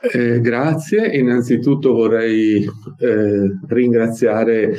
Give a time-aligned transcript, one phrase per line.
[0.00, 4.78] Eh, grazie, innanzitutto vorrei eh, ringraziare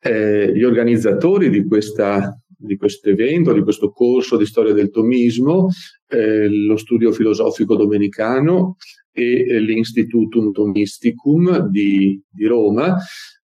[0.00, 5.68] eh, gli organizzatori di, questo evento, di questo corso di storia del tomismo,
[6.08, 8.76] eh, lo studio filosofico domenicano
[9.10, 12.96] e eh, l'Institutum Tomisticum di, di Roma.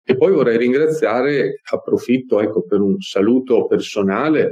[0.04, 4.50] E poi vorrei ringraziare, approfitto ecco, per un saluto personale,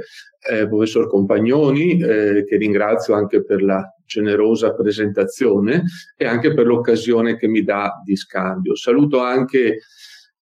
[0.49, 5.83] eh, professor Compagnoni, eh, che ringrazio anche per la generosa presentazione
[6.15, 8.75] e anche per l'occasione che mi dà di scambio.
[8.75, 9.79] Saluto anche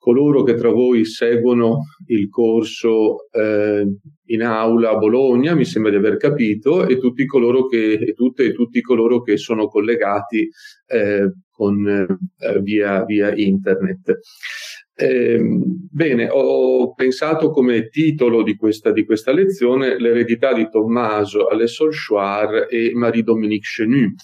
[0.06, 3.84] coloro che tra voi seguono il corso eh,
[4.26, 8.44] in aula a Bologna, mi sembra di aver capito, e tutti coloro che, e tutte
[8.44, 10.48] e tutti coloro che sono collegati
[10.86, 14.20] eh, con, eh, via, via internet.
[14.98, 21.66] Eh, bene, ho pensato come titolo di questa, di questa, lezione l'eredità di Tommaso alle
[21.66, 24.14] Solchoir e Marie-Dominique Chenu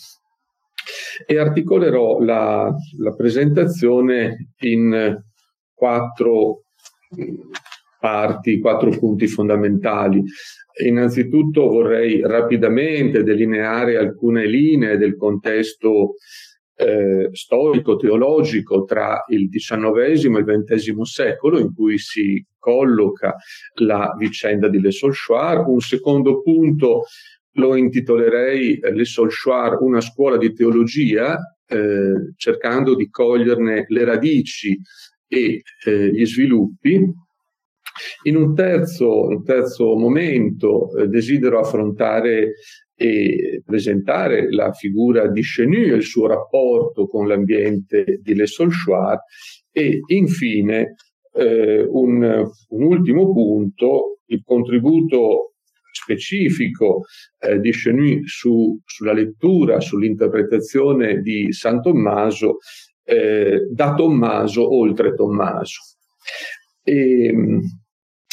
[1.26, 5.22] e articolerò la, la presentazione in
[5.74, 6.62] quattro
[8.00, 10.22] parti, quattro punti fondamentali.
[10.86, 16.14] Innanzitutto vorrei rapidamente delineare alcune linee del contesto
[16.74, 23.34] eh, storico-teologico tra il XIX e il XX secolo in cui si colloca
[23.80, 25.66] la vicenda di Le Solchoir.
[25.66, 27.04] Un secondo punto
[27.56, 34.78] lo intitolerei eh, Le Solchoir, una scuola di teologia, eh, cercando di coglierne le radici
[35.26, 37.10] e eh, gli sviluppi.
[38.22, 42.54] In un terzo, un terzo momento eh, desidero affrontare
[42.94, 49.18] e presentare la figura di Chenu e il suo rapporto con l'ambiente di Le Solchoir
[49.70, 50.94] e infine
[51.34, 52.22] eh, un,
[52.68, 55.54] un, ultimo punto, il contributo
[55.90, 57.02] specifico
[57.38, 62.58] eh, di Chenu su, sulla lettura, sull'interpretazione di San Tommaso
[63.04, 65.80] eh, da Tommaso oltre Tommaso.
[66.82, 67.34] E,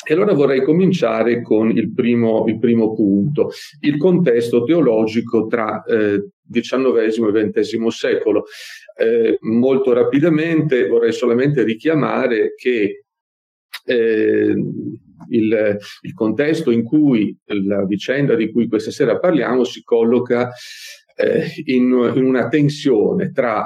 [0.05, 3.51] e allora vorrei cominciare con il primo, il primo punto,
[3.81, 8.45] il contesto teologico tra eh, XIX e XX secolo.
[8.97, 13.03] Eh, molto rapidamente vorrei solamente richiamare che
[13.85, 14.55] eh,
[15.29, 20.51] il, il, contesto in cui la vicenda di cui questa sera parliamo si colloca
[21.15, 23.65] eh, in, in, una tensione tra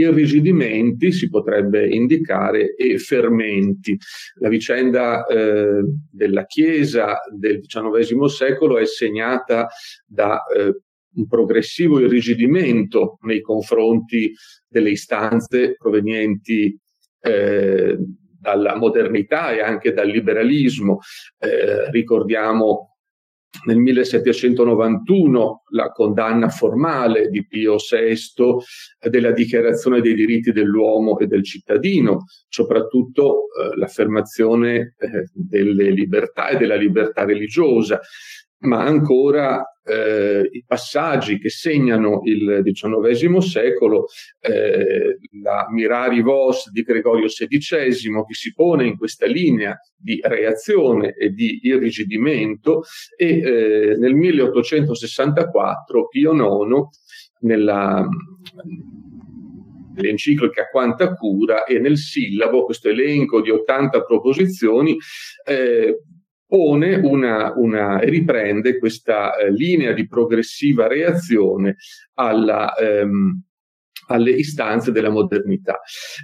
[0.00, 3.96] irrigidimenti si potrebbe indicare e fermenti.
[4.40, 9.68] La vicenda eh, della Chiesa del XIX secolo è segnata
[10.06, 10.80] da eh,
[11.14, 14.32] un progressivo irrigidimento nei confronti
[14.68, 16.78] delle istanze provenienti
[17.20, 17.98] eh,
[18.40, 20.98] dalla modernità e anche dal liberalismo.
[21.38, 22.97] Eh, ricordiamo
[23.66, 31.44] nel 1791 la condanna formale di Pio VI della dichiarazione dei diritti dell'uomo e del
[31.44, 38.00] cittadino, soprattutto eh, l'affermazione eh, delle libertà e della libertà religiosa
[38.60, 44.06] ma ancora eh, i passaggi che segnano il XIX secolo,
[44.40, 47.90] eh, la Mirari Vos di Gregorio XVI
[48.26, 52.82] che si pone in questa linea di reazione e di irrigidimento
[53.16, 56.86] e eh, nel 1864 Pio IX
[57.40, 58.06] nella
[59.98, 64.96] nell'enciclica Quanta Cura e nel sillabo, questo elenco di 80 proposizioni,
[65.44, 66.02] eh,
[66.48, 71.76] pone una, una, riprende questa eh, linea di progressiva reazione
[72.14, 73.42] alla, ehm,
[74.06, 75.78] alle istanze della modernità.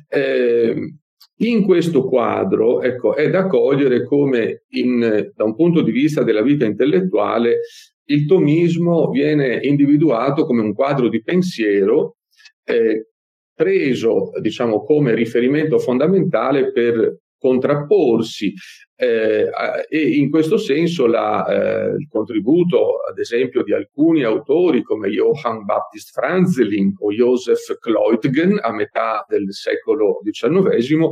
[0.08, 0.94] Eh,
[1.38, 6.42] in questo quadro ecco, è da cogliere come in, da un punto di vista della
[6.42, 7.60] vita intellettuale
[8.06, 12.16] il tomismo viene individuato come un quadro di pensiero
[12.64, 13.08] eh,
[13.54, 18.54] preso diciamo, come riferimento fondamentale per contrapporsi
[18.96, 19.50] eh,
[19.90, 25.64] e in questo senso la, eh, il contributo, ad esempio, di alcuni autori come Johann
[25.64, 31.10] Baptist Franzelin o Joseph Kleutgen a metà del secolo XIX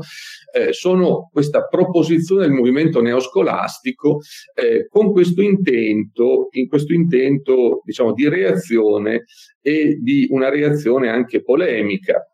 [0.55, 4.21] eh, sono questa proposizione del movimento neoscolastico
[4.55, 9.25] eh, con questo intento, in questo intento diciamo, di reazione
[9.61, 12.27] e di una reazione anche polemica.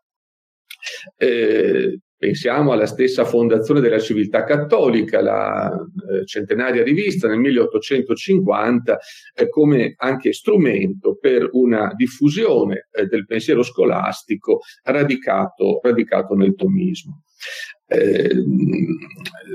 [1.17, 8.97] Eh, Pensiamo alla stessa fondazione della civiltà cattolica, la eh, centenaria rivista nel 1850,
[9.35, 17.23] eh, come anche strumento per una diffusione eh, del pensiero scolastico radicato, radicato nel tomismo.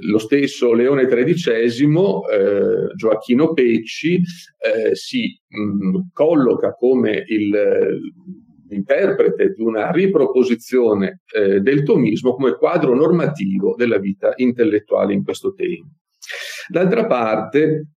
[0.00, 1.86] Lo stesso Leone XIII,
[2.96, 4.22] Gioacchino Pecci,
[4.92, 8.00] si mh, colloca come il
[8.74, 15.54] interprete di una riproposizione eh, del tomismo come quadro normativo della vita intellettuale in questo
[15.54, 15.94] tempo.
[16.68, 17.88] D'altra parte,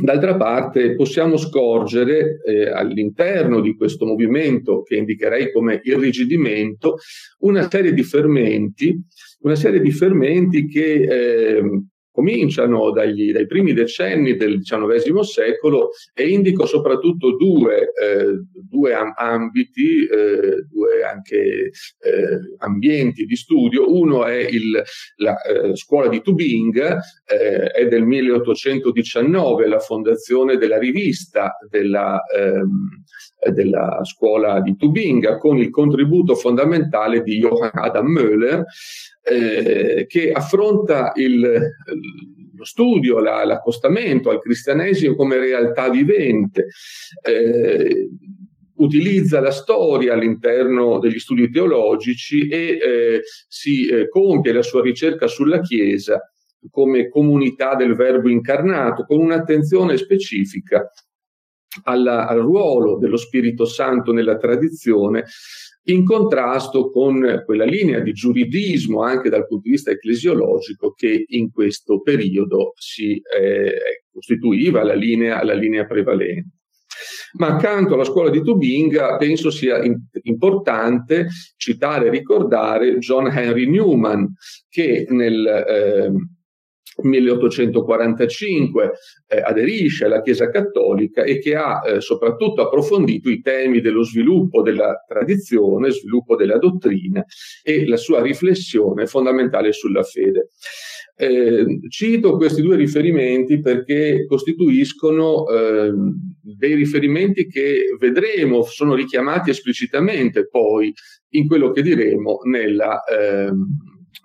[0.00, 6.98] D'altra parte possiamo scorgere eh, all'interno di questo movimento che indicherei come irrigidimento
[7.40, 8.96] una serie di fermenti,
[9.40, 11.62] una serie di fermenti che eh,
[12.18, 20.04] cominciano dagli, dai primi decenni del XIX secolo e indico soprattutto due, eh, due ambiti,
[20.04, 23.94] eh, due anche eh, ambienti di studio.
[23.94, 24.82] Uno è il,
[25.18, 33.04] la eh, scuola di Tubinga, eh, è del 1819, la fondazione della rivista della, ehm,
[33.52, 38.64] della scuola di Tubinga con il contributo fondamentale di Johann Adam Möller
[39.22, 41.60] eh, che affronta il,
[42.54, 46.66] lo studio, la, l'accostamento al cristianesimo come realtà vivente,
[47.22, 48.08] eh,
[48.76, 55.26] utilizza la storia all'interno degli studi teologici e eh, si eh, compie la sua ricerca
[55.26, 56.20] sulla Chiesa
[56.70, 60.90] come comunità del Verbo incarnato, con un'attenzione specifica
[61.84, 65.24] alla, al ruolo dello Spirito Santo nella tradizione
[65.88, 71.50] in contrasto con quella linea di giuridismo anche dal punto di vista ecclesiologico che in
[71.50, 76.56] questo periodo si eh, costituiva la linea, la linea prevalente.
[77.38, 83.68] Ma accanto alla scuola di Tubinga penso sia in, importante citare e ricordare John Henry
[83.68, 84.32] Newman,
[84.68, 86.12] che nel eh,
[87.02, 88.92] 1845
[89.28, 94.62] eh, aderisce alla Chiesa Cattolica e che ha eh, soprattutto approfondito i temi dello sviluppo
[94.62, 97.24] della tradizione, sviluppo della dottrina
[97.62, 100.48] e la sua riflessione fondamentale sulla fede.
[101.20, 105.90] Eh, cito questi due riferimenti perché costituiscono eh,
[106.40, 110.92] dei riferimenti che vedremo, sono richiamati esplicitamente poi
[111.30, 113.50] in quello che diremo nella, eh,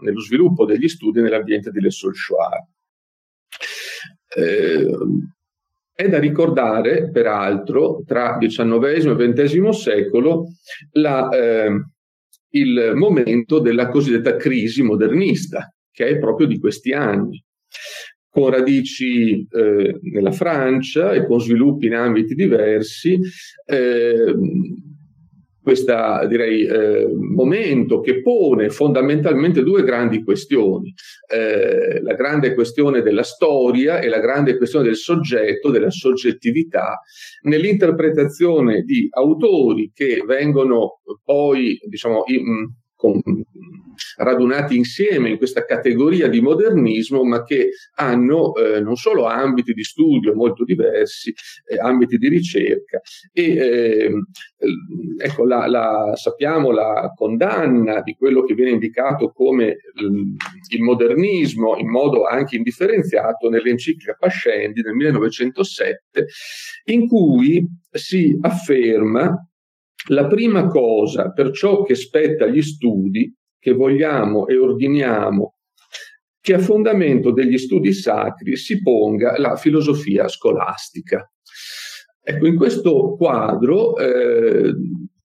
[0.04, 2.68] nello sviluppo degli studi nell'ambiente delle Solskjaer.
[4.36, 4.88] Eh,
[5.96, 8.84] è da ricordare, peraltro, tra XIX
[9.20, 10.48] e XX secolo,
[10.94, 11.72] la, eh,
[12.50, 17.44] il momento della cosiddetta crisi modernista, che è proprio di questi anni,
[18.28, 23.20] con radici eh, nella Francia e con sviluppi in ambiti diversi.
[23.66, 24.36] Eh,
[25.64, 30.94] questo direi eh, momento che pone fondamentalmente due grandi questioni,
[31.34, 37.00] eh, la grande questione della storia e la grande questione del soggetto, della soggettività,
[37.44, 43.22] nell'interpretazione di autori che vengono poi diciamo, in, con,
[44.18, 49.84] radunati insieme in questa categoria di modernismo, ma che hanno eh, non solo ambiti di
[49.84, 51.34] studio molto diversi,
[51.68, 53.00] eh, ambiti di ricerca.
[53.32, 54.12] E eh,
[55.18, 59.78] ecco, la, la, sappiamo la condanna di quello che viene indicato come
[60.70, 66.26] il modernismo in modo anche indifferenziato nell'enciclica Pascendi nel 1907,
[66.86, 69.36] in cui si afferma
[70.08, 73.34] la prima cosa per ciò che spetta agli studi
[73.64, 75.56] che vogliamo e ordiniamo
[76.42, 81.26] che a fondamento degli studi sacri si ponga la filosofia scolastica.
[82.22, 84.74] Ecco, in questo quadro, eh,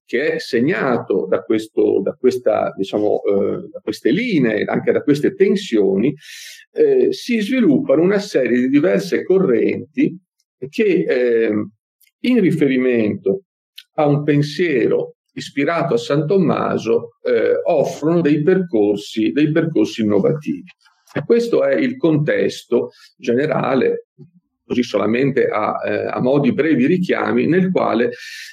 [0.05, 5.35] che è segnato da, questo, da, questa, diciamo, eh, da, queste linee, anche da queste
[5.35, 6.15] tensioni,
[6.71, 10.17] eh, si sviluppano una serie di diverse correnti
[10.69, 11.51] che eh,
[12.21, 13.43] in riferimento
[13.95, 20.71] a un pensiero ispirato a San Tommaso, eh, offrono dei percorsi, dei percorsi innovativi.
[21.13, 24.09] E questo è il contesto generale,
[24.65, 28.11] così solamente a, eh, a modi brevi richiami, nel quale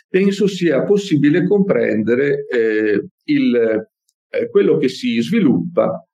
[0.08, 3.88] penso sia possibile comprendere eh, il,
[4.30, 6.08] eh, quello che si sviluppa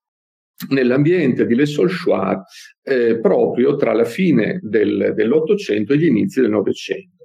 [0.70, 2.44] nell'ambiente di Le Solchoir
[2.84, 7.21] eh, proprio tra la fine del, dell'Ottocento e gli inizi del Novecento.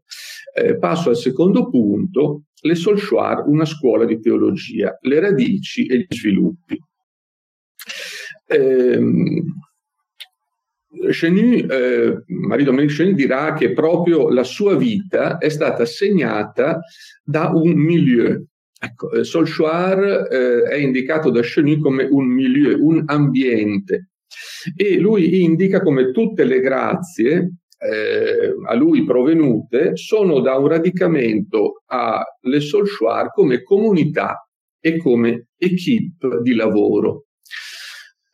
[0.58, 6.06] Eh, passo al secondo punto, le Solchoir, una scuola di teologia, le radici e gli
[6.08, 6.80] sviluppi.
[8.46, 8.98] Eh,
[11.10, 16.80] Chenu, eh, Marie-Dominique Chenu dirà che proprio la sua vita è stata segnata
[17.22, 18.42] da un milieu.
[18.78, 24.12] Ecco, eh, Solchoir eh, è indicato da Chenu come un milieu, un ambiente.
[24.74, 31.82] E lui indica come tutte le grazie eh, a lui provenute sono da un radicamento
[31.86, 34.48] alle Solchoir come comunità
[34.80, 37.26] e come equipe di lavoro.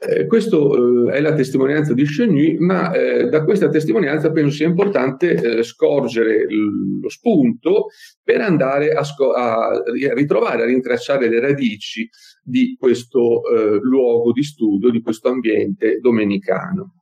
[0.04, 4.66] Eh, questa eh, è la testimonianza di Chenu, ma eh, da questa testimonianza penso sia
[4.66, 7.86] importante eh, scorgere l- lo spunto
[8.20, 9.80] per andare a, sco- a,
[10.12, 12.08] ritrovare, a rintracciare le radici
[12.42, 17.01] di questo eh, luogo di studio, di questo ambiente domenicano.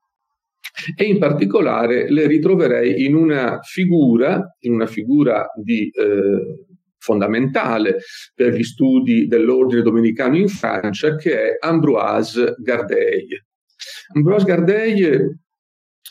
[0.97, 6.65] E in particolare le ritroverei in una figura, in una figura di eh,
[6.99, 7.99] fondamentale
[8.35, 13.27] per gli studi dell'ordine domenicano in Francia, che è Ambroise Gardey.
[14.15, 15.03] Ambroise Gardey,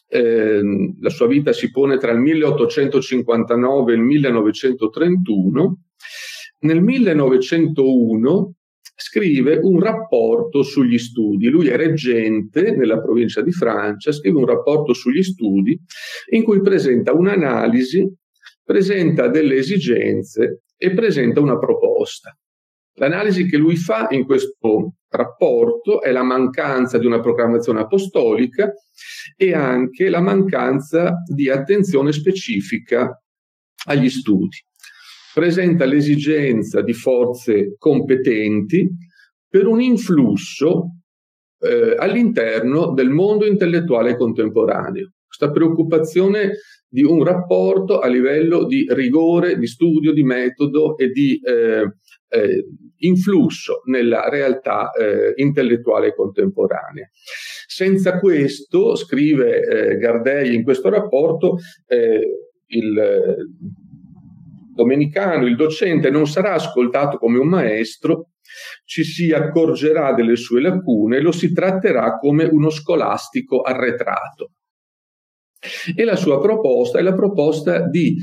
[0.08, 0.62] eh,
[1.00, 5.80] la sua vita si pone tra il 1859 e il 1931.
[6.62, 8.54] Nel 1901
[9.00, 11.48] scrive un rapporto sugli studi.
[11.48, 15.80] Lui è reggente nella provincia di Francia, scrive un rapporto sugli studi
[16.32, 18.06] in cui presenta un'analisi,
[18.64, 22.38] presenta delle esigenze e presenta una proposta.
[22.96, 28.72] L'analisi che lui fa in questo rapporto è la mancanza di una proclamazione apostolica
[29.38, 33.18] e anche la mancanza di attenzione specifica
[33.86, 34.58] agli studi.
[35.40, 38.86] Presenta l'esigenza di forze competenti
[39.48, 40.98] per un influsso
[41.62, 45.14] eh, all'interno del mondo intellettuale contemporaneo.
[45.26, 46.56] Questa preoccupazione
[46.90, 51.90] di un rapporto a livello di rigore, di studio, di metodo e di eh,
[52.28, 52.66] eh,
[52.98, 57.10] influsso nella realtà eh, intellettuale contemporanea.
[57.66, 61.56] Senza questo, scrive eh, Gardei in questo rapporto,
[61.88, 62.20] eh,
[62.72, 63.48] il
[64.80, 68.32] domenicano, il docente non sarà ascoltato come un maestro,
[68.86, 74.54] ci si accorgerà delle sue lacune e lo si tratterà come uno scolastico arretrato.
[75.94, 78.16] E la sua proposta è la proposta di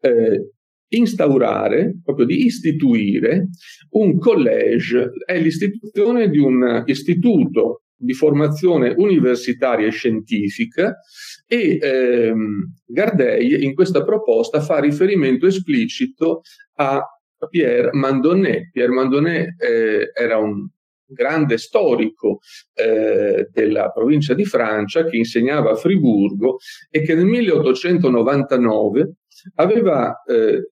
[0.00, 0.50] eh,
[0.88, 3.48] instaurare, proprio di istituire
[3.90, 10.96] un college, è l'istituzione di un istituto di formazione universitaria e scientifica
[11.46, 16.40] e ehm, Gardei in questa proposta fa riferimento esplicito
[16.76, 17.04] a
[17.48, 18.70] Pierre Mandonnet.
[18.70, 20.66] Pierre Mandonnet eh, era un
[21.04, 22.38] grande storico
[22.74, 29.12] eh, della provincia di Francia che insegnava a Friburgo e che nel 1899
[29.56, 30.70] aveva eh,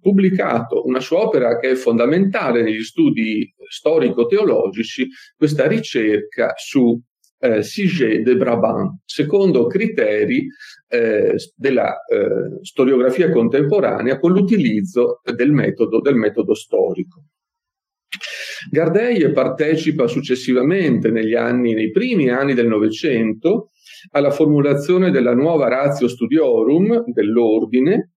[0.00, 7.00] pubblicato una sua opera che è fondamentale negli studi storico-teologici, questa ricerca su
[7.38, 10.46] eh, Siget de Brabant, secondo criteri
[10.88, 17.24] eh, della eh, storiografia contemporanea con l'utilizzo del metodo, del metodo storico.
[18.70, 23.70] Gardei partecipa successivamente negli anni, nei primi anni del Novecento
[24.12, 28.15] alla formulazione della nuova ratio studiorum dell'ordine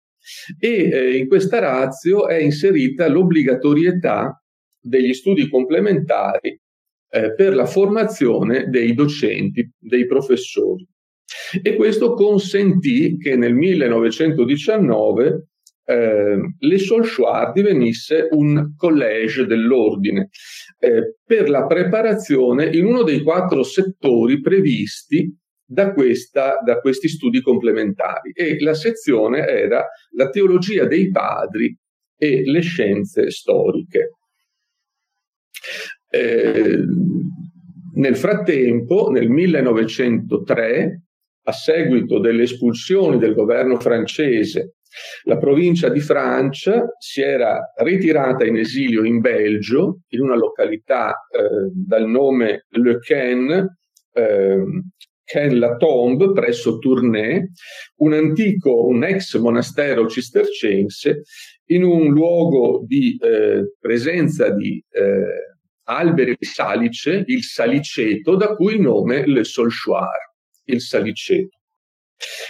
[0.59, 4.41] e eh, in questa ratio è inserita l'obbligatorietà
[4.79, 6.59] degli studi complementari
[7.11, 10.87] eh, per la formazione dei docenti, dei professori.
[11.61, 15.47] E questo consentì che nel 1919
[15.89, 20.29] eh, l'Esolchoir divenisse un collège dell'ordine
[20.77, 25.35] eh, per la preparazione in uno dei quattro settori previsti
[25.69, 28.31] da, questa, da questi studi complementari.
[28.33, 29.85] E la sezione era
[30.15, 31.75] la teologia dei padri
[32.17, 34.09] e le scienze storiche.
[36.09, 36.79] Eh,
[37.95, 41.03] nel frattempo, nel 1903,
[41.43, 44.73] a seguito delle espulsioni del governo francese
[45.23, 51.69] la provincia di Francia si era ritirata in esilio in Belgio, in una località eh,
[51.71, 53.77] dal nome Le Ken,
[54.13, 54.57] eh,
[55.29, 57.47] Ken la Tombe, presso Tournai,
[57.97, 61.21] un antico, un ex monastero cistercense,
[61.65, 68.73] in un luogo di eh, presenza di eh, alberi di salice, il saliceto, da cui
[68.73, 70.33] il nome Le Solchoir,
[70.65, 71.57] il saliceto.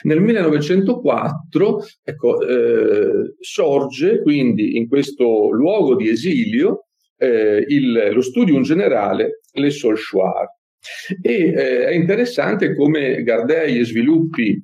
[0.03, 6.86] Nel 1904 ecco, eh, sorge quindi in questo luogo di esilio
[7.17, 10.58] eh, il, lo studium generale Le Solchoir.
[11.21, 14.63] E eh, è interessante come Gardei sviluppi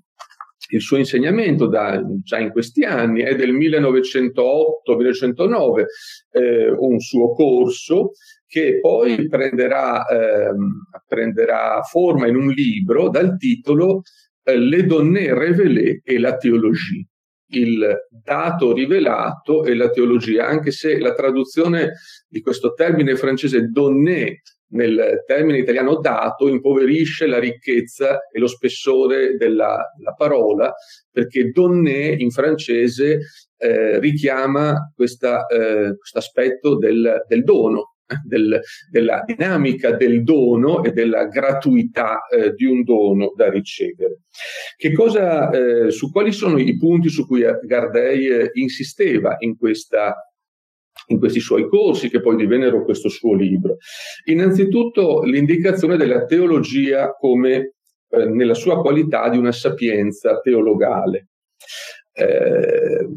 [0.70, 5.86] il suo insegnamento da, già in questi anni, è del 1908-1909,
[6.32, 8.14] eh, un suo corso
[8.48, 14.02] che poi prenderà, ehm, prenderà forma in un libro dal titolo
[14.44, 17.04] eh, le donne révélées e la teologia,
[17.50, 21.94] il dato rivelato e la teologia, anche se la traduzione
[22.28, 24.42] di questo termine francese donné
[24.76, 30.74] nel termine italiano dato impoverisce la ricchezza e lo spessore della, della parola,
[31.12, 33.20] perché donné in francese
[33.58, 38.60] eh, richiama questo eh, aspetto del, del, dono, del,
[38.92, 44.20] della dinamica del dono e della gratuità eh, di un dono da ricevere.
[44.76, 50.14] Che cosa, eh, su quali sono i punti su cui Gardei eh, insisteva in questa
[51.08, 53.78] in questi suoi corsi che poi divennero questo suo libro.
[54.26, 57.74] Innanzitutto l'indicazione della teologia come
[58.10, 61.30] eh, nella sua qualità di una sapienza teologale.
[62.14, 63.08] Eh,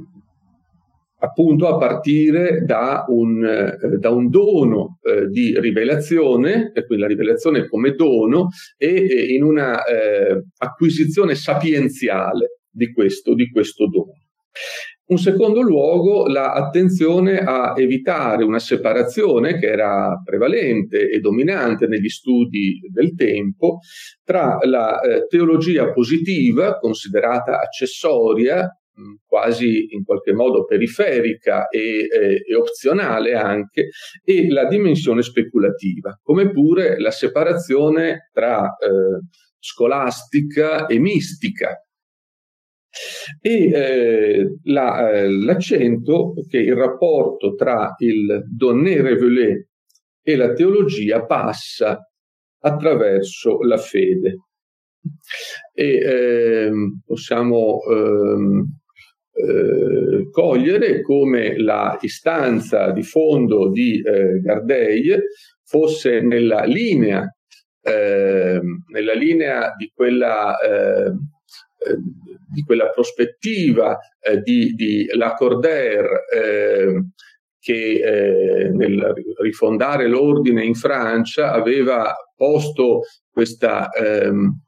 [1.20, 7.10] appunto a partire da un, eh, da un dono eh, di rivelazione, e quindi la
[7.10, 14.12] rivelazione come dono, e, e in una eh, acquisizione sapienziale di questo, di questo dono.
[15.08, 22.78] Un secondo luogo, l'attenzione a evitare una separazione che era prevalente e dominante negli studi
[22.90, 23.78] del tempo
[24.22, 28.70] tra la eh, teologia positiva, considerata accessoria,
[29.24, 33.90] quasi in qualche modo periferica e, eh, e, opzionale anche,
[34.22, 39.24] e la dimensione speculativa, come pure la separazione tra eh,
[39.58, 41.82] scolastica e mistica.
[43.40, 49.68] E eh, la, eh, l'accento che il rapporto tra il donné révélé
[50.22, 51.98] e la teologia passa
[52.60, 54.36] attraverso la fede.
[55.72, 58.64] E ehm, possiamo ehm,
[59.32, 65.16] eh, cogliere come la istanza di fondo di eh, Gardei
[65.62, 67.24] fosse nella linea,
[67.80, 68.60] eh,
[68.92, 70.56] nella linea di quella,
[72.50, 76.24] di quella prospettiva eh, di, di Lacordaire
[77.60, 84.62] che nel rifondare l'ordine in Francia aveva posto questa ehm,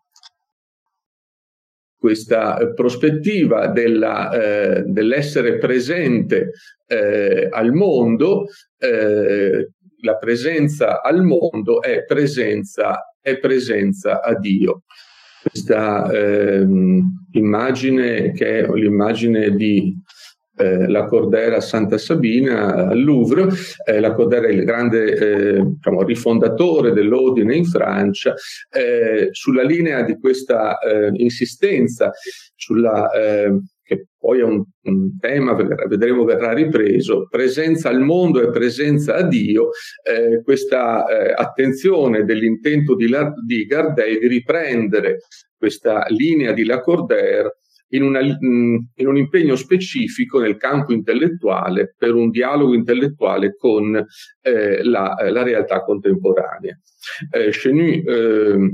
[2.00, 6.52] questa eh, prospettiva della, eh, dell'essere presente
[6.86, 8.46] eh, al mondo,
[8.78, 9.68] eh,
[10.00, 14.84] la presenza al mondo è presenza, è presenza a Dio.
[15.42, 19.96] Questa ehm, immagine che è l'immagine di
[20.60, 23.48] eh, la Cordera Santa Sabina al Louvre.
[23.86, 28.34] Eh, la Cordera è il grande eh, diciamo, rifondatore dell'ordine in Francia,
[28.70, 32.12] eh, sulla linea di questa eh, insistenza
[32.54, 33.60] sulla che
[34.20, 39.70] poi è un, un, tema, vedremo verrà ripreso, presenza al mondo e presenza a Dio,
[40.02, 45.20] eh, questa eh, attenzione dell'intento di, La, di Gardei di riprendere
[45.56, 47.60] questa linea di Lacordaire
[47.92, 53.96] in, una, mm, in, un impegno specifico nel campo intellettuale per un dialogo intellettuale con
[54.42, 56.78] eh, la, la, realtà contemporanea.
[57.30, 58.70] Eh, Chenu eh,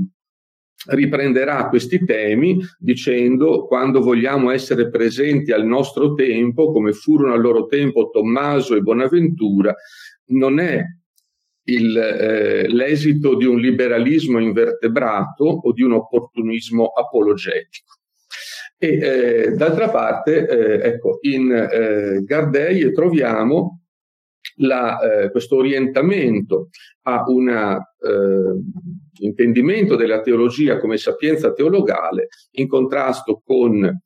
[0.85, 7.65] riprenderà questi temi dicendo quando vogliamo essere presenti al nostro tempo, come furono al loro
[7.65, 9.75] tempo Tommaso e Bonaventura,
[10.27, 10.83] non è
[11.63, 17.97] il, eh, l'esito di un liberalismo invertebrato o di un opportunismo apologetico
[18.79, 23.86] e eh, d'altra parte, eh, ecco, in eh, Gardei troviamo
[24.55, 26.69] la, eh, questo orientamento
[27.03, 34.01] a un eh, intendimento della teologia come sapienza teologale in contrasto con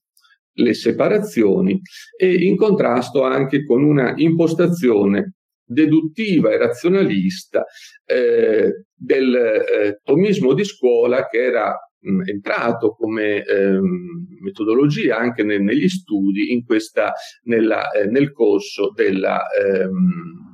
[0.54, 1.80] le separazioni
[2.18, 7.66] e in contrasto anche con una impostazione deduttiva e razionalista
[8.06, 15.60] eh, del eh, tomismo di scuola che era mh, entrato come ehm, metodologia anche ne,
[15.60, 20.50] negli studi in questa, nella, eh, nel corso della, ehm,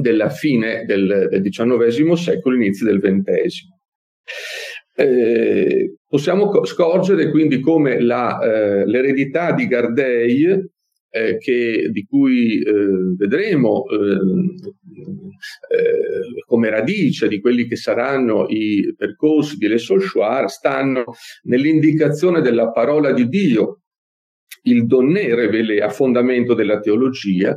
[0.00, 3.72] della fine del, del XIX secolo, inizio del XX.
[4.96, 10.72] Eh, possiamo scorgere quindi come la, eh, l'eredità di Gardei
[11.14, 12.72] eh, che, di cui eh,
[13.16, 13.96] vedremo eh,
[15.76, 21.04] eh, come radice di quelli che saranno i percorsi di Le Solchoir, stanno
[21.44, 23.82] nell'indicazione della parola di Dio,
[24.62, 27.56] il donné revele a fondamento della teologia,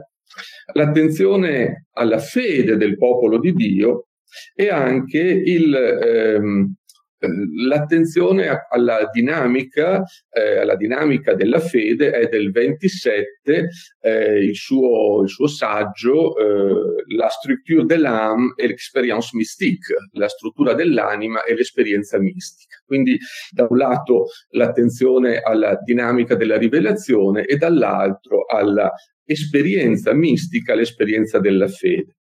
[0.74, 4.10] l'attenzione alla fede del popolo di Dio
[4.54, 6.76] e anche il, ehm,
[7.20, 13.70] L'attenzione alla dinamica, eh, alla dinamica della fede è del 27,
[14.02, 20.28] eh, il, suo, il, suo, saggio, eh, La structure de l'âme et l'expérience mystique, la
[20.28, 22.82] struttura dell'anima e l'esperienza mistica.
[22.86, 23.18] Quindi
[23.50, 28.92] da un lato l'attenzione alla dinamica della rivelazione e dall'altro alla
[29.26, 32.17] esperienza mistica, l'esperienza della fede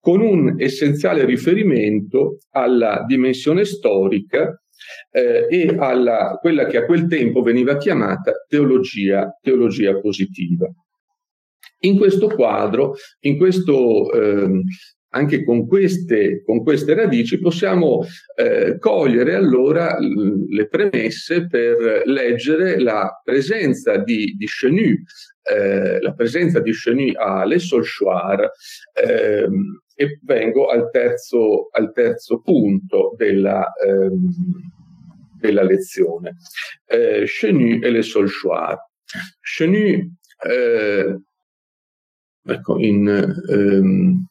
[0.00, 4.60] con un essenziale riferimento alla dimensione storica
[5.10, 10.66] eh, e a quella che a quel tempo veniva chiamata teologia, teologia positiva.
[11.80, 14.62] In questo quadro, in questo eh,
[15.10, 18.04] anche con queste, con queste radici possiamo
[18.36, 24.94] eh, cogliere allora le premesse per leggere la presenza di, di Chenu,
[25.50, 28.50] eh, la presenza di Chenu a Le Solchoir
[28.92, 29.48] eh,
[29.94, 34.30] e vengo al terzo, al terzo punto della, ehm,
[35.40, 36.36] della lezione.
[36.86, 38.76] Eh, Chenu e Le Solchoir.
[39.40, 40.16] Chenu,
[40.46, 41.18] eh,
[42.44, 43.08] ecco, in...
[43.48, 44.26] Ehm,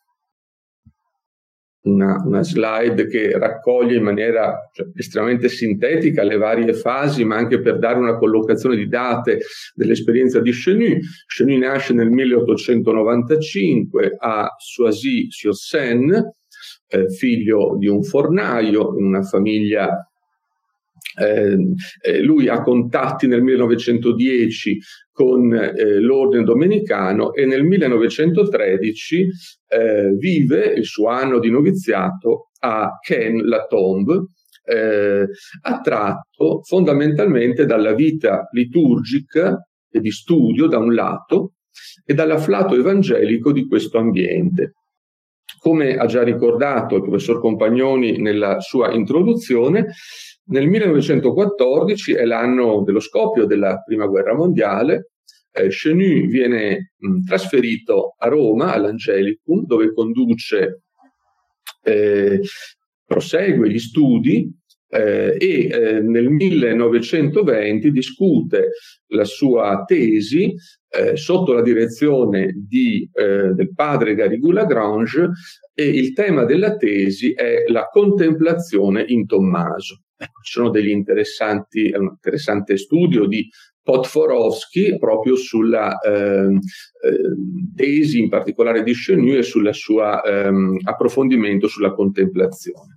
[1.88, 7.62] una, una, slide che raccoglie in maniera cioè, estremamente sintetica le varie fasi, ma anche
[7.62, 9.40] per dare una collocazione di date
[9.74, 11.00] dell'esperienza di Chenu.
[11.28, 16.36] Chenu nasce nel 1895 a Soisy-sur-Seine,
[16.90, 20.10] eh, figlio di un fornaio in una famiglia
[21.20, 21.58] eh,
[22.02, 24.78] eh, lui ha contatti nel 1910
[25.12, 29.28] con eh, l'ordine domenicano e nel 1913
[29.68, 34.28] eh, vive il suo anno di noviziato a Ken-la-Tombe,
[34.64, 35.28] eh,
[35.62, 39.58] attratto fondamentalmente dalla vita liturgica
[39.90, 41.54] e di studio da un lato
[42.06, 44.74] e dall'afflato evangelico di questo ambiente.
[45.60, 49.88] Come ha già ricordato il professor Compagnoni nella sua introduzione,
[50.48, 55.12] nel 1914 è l'anno dello scoppio della Prima Guerra Mondiale.
[55.52, 60.84] Eh, Chenu viene mh, trasferito a Roma, all'Angelicum, dove conduce,
[61.84, 62.42] eh,
[63.06, 64.50] prosegue gli studi
[64.90, 68.70] eh, e eh, nel 1920 discute
[69.08, 70.54] la sua tesi
[70.90, 75.30] eh, sotto la direzione di, eh, del padre Garrigou Lagrange
[75.74, 80.04] e il tema della tesi è la contemplazione in Tommaso.
[80.18, 83.48] Ci sono degli interessanti, un interessante studio di
[83.82, 86.50] Potforowski proprio sulla eh,
[87.74, 92.97] tesi in particolare di Chenu e sul suo ehm, approfondimento sulla contemplazione.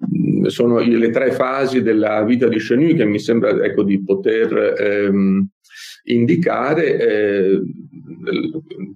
[0.00, 4.74] Mm, sono le tre fasi della vita di Chenu che mi sembra ecco, di poter
[4.78, 5.48] ehm,
[6.04, 6.98] indicare.
[6.98, 7.60] Eh,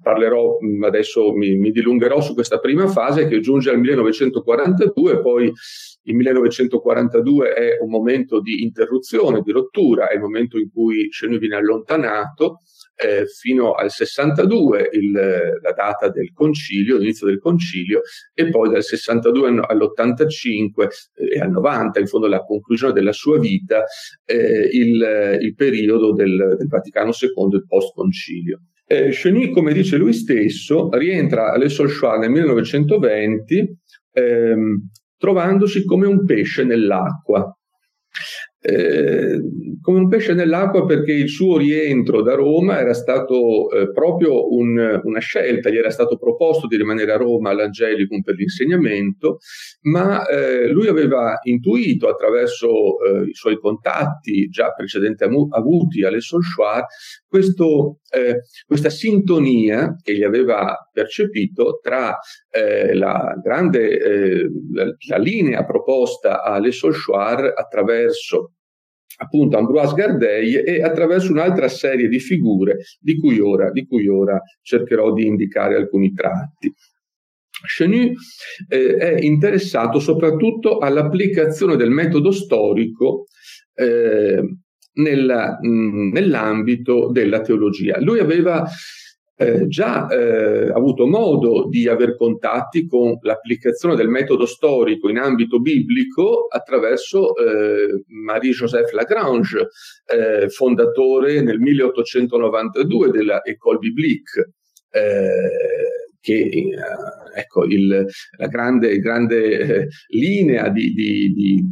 [0.00, 5.52] parlerò adesso, mi, mi dilungherò su questa prima fase che giunge al 1942, poi
[6.04, 11.38] il 1942 è un momento di interruzione, di rottura, è il momento in cui Chenu
[11.38, 12.60] viene allontanato
[12.94, 18.02] eh, fino al 62, il, la data del concilio, l'inizio del concilio,
[18.34, 23.38] e poi dal 62 all'85 eh, e al 90, in fondo la conclusione della sua
[23.38, 23.84] vita,
[24.24, 28.60] eh, il, il, periodo del, del Vaticano II, il post-concilio.
[28.86, 33.78] Eh, Cheny, come dice lui stesso, rientra alle Solchoir nel 1920
[34.12, 37.56] ehm, trovandosi come un pesce nell'acqua.
[38.64, 39.40] Eh,
[39.80, 45.00] come un pesce nell'acqua perché il suo rientro da Roma era stato eh, proprio un,
[45.02, 49.38] una scelta, gli era stato proposto di rimanere a Roma all'Angelicum per l'insegnamento,
[49.82, 56.84] ma eh, lui aveva intuito attraverso eh, i suoi contatti già precedenti avuti alle Solchoir
[57.26, 62.16] questo, eh, questa sintonia che gli aveva percepito tra
[62.54, 64.50] eh, la grande eh,
[65.08, 68.52] la, linea proposta alle Solchoir attraverso
[69.16, 74.38] appunto Ambroise Gardei e attraverso un'altra serie di figure di cui ora, di cui ora
[74.60, 76.72] cercherò di indicare alcuni tratti.
[77.74, 78.12] Chenu
[78.68, 83.26] eh, è interessato soprattutto all'applicazione del metodo storico
[83.74, 84.42] eh,
[84.94, 87.98] nella, mh, nell'ambito della teologia.
[88.00, 88.66] Lui aveva
[89.42, 95.60] eh, già eh, avuto modo di aver contatti con l'applicazione del metodo storico in ambito
[95.60, 99.68] biblico attraverso eh, Marie-Joseph Lagrange,
[100.06, 104.52] eh, fondatore nel 1892 della École Biblique.
[104.90, 105.81] Eh,
[106.22, 106.70] che eh,
[107.34, 108.06] ecco, il,
[108.38, 111.64] la grande, grande eh, linea di, di, di,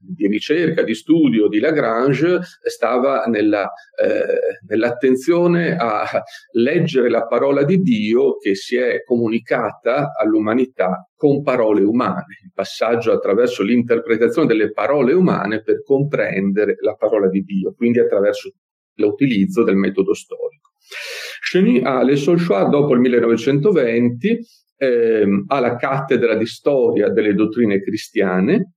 [0.00, 3.70] di, ricerca, di studio di Lagrange stava nella,
[4.02, 6.06] eh, nell'attenzione a
[6.52, 13.12] leggere la parola di Dio che si è comunicata all'umanità con parole umane, il passaggio
[13.12, 18.50] attraverso l'interpretazione delle parole umane per comprendere la parola di Dio, quindi attraverso
[18.94, 20.72] l'utilizzo del metodo storico.
[21.50, 24.38] Cheny ha le Solchoir dopo il 1920
[24.76, 28.74] ehm, alla cattedra di storia delle dottrine cristiane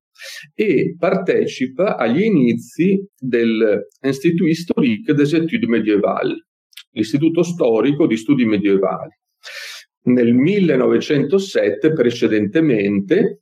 [0.53, 6.37] e partecipa agli inizi dell'Institut historique des études médiévales,
[6.91, 9.11] l'istituto storico di studi medievali.
[10.07, 13.41] Nel 1907 precedentemente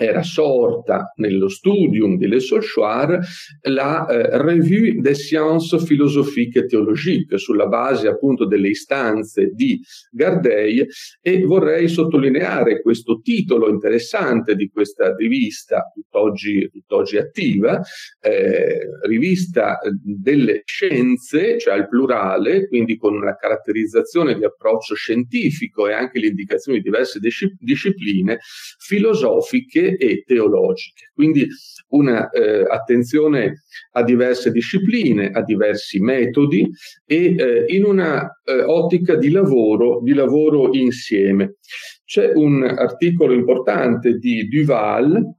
[0.00, 3.18] era sorta nello studium di Le Solchoir
[3.62, 9.80] la eh, Revue des sciences philosophiques et théologiques sulla base appunto delle istanze di
[10.12, 10.86] Gardei
[11.20, 17.80] e vorrei sottolineare questo titolo interessante di questa rivista tutt'oggi, tutt'oggi attiva,
[18.20, 25.92] eh, rivista delle scienze, cioè al plurale, quindi con una caratterizzazione di approccio scientifico e
[25.92, 27.18] anche l'indicazione di diverse
[27.58, 28.38] discipline
[28.78, 31.10] filosofiche e teologiche.
[31.14, 31.46] Quindi
[31.90, 36.68] una eh, attenzione a diverse discipline, a diversi metodi
[37.06, 41.56] e eh, in una eh, ottica di lavoro, di lavoro insieme.
[42.04, 45.36] C'è un articolo importante di Duval,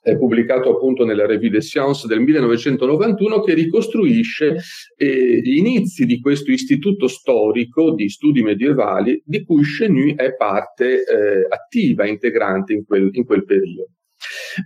[0.00, 4.56] è pubblicato appunto nella Revue des Sciences del 1991 che ricostruisce
[4.96, 11.04] eh, gli inizi di questo istituto storico di studi medievali di cui Chenu è parte
[11.04, 13.88] eh, attiva, integrante in quel, in quel periodo.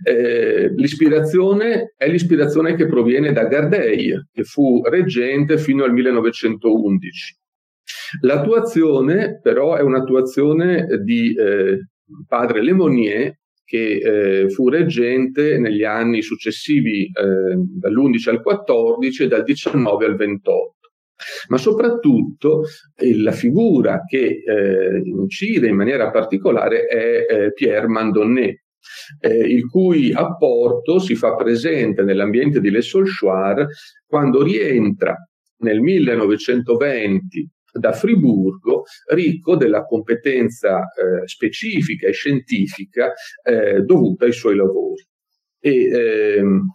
[0.03, 7.37] Eh, l'ispirazione è l'ispirazione che proviene da Gardei, che fu reggente fino al 1911.
[8.21, 11.87] L'attuazione però è un'attuazione di eh,
[12.27, 19.43] padre Lemonnier che eh, fu reggente negli anni successivi eh, dall'11 al 14 e dal
[19.43, 20.73] 19 al 28.
[21.47, 22.63] Ma soprattutto
[22.95, 28.63] eh, la figura che eh, incide in maniera particolare è eh, Pierre Mandonnet,
[29.19, 33.65] eh, il cui apporto si fa presente nell'ambiente di Le Solchoir
[34.05, 35.15] quando rientra
[35.57, 44.55] nel 1920 da Friburgo, ricco della competenza eh, specifica e scientifica eh, dovuta ai suoi
[44.55, 45.05] lavori.
[45.59, 46.67] E, ehm,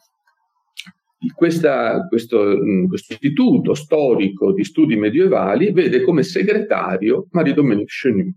[1.34, 2.56] questa, questo,
[2.88, 8.32] questo, istituto storico di studi medievali vede come segretario Marie-Dominique Chenu.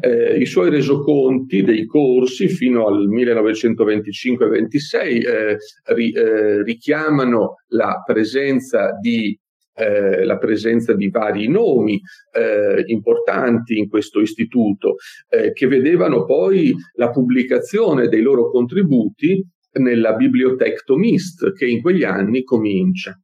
[0.00, 5.56] Eh, I suoi resoconti dei corsi fino al 1925-26 eh,
[5.94, 9.38] ri, eh, richiamano la presenza di
[9.78, 12.00] eh, la presenza di vari nomi
[12.32, 14.96] eh, importanti in questo istituto,
[15.28, 19.44] eh, che vedevano poi la pubblicazione dei loro contributi
[19.78, 23.18] nella Bibliothèque Thomiste, che in quegli anni comincia.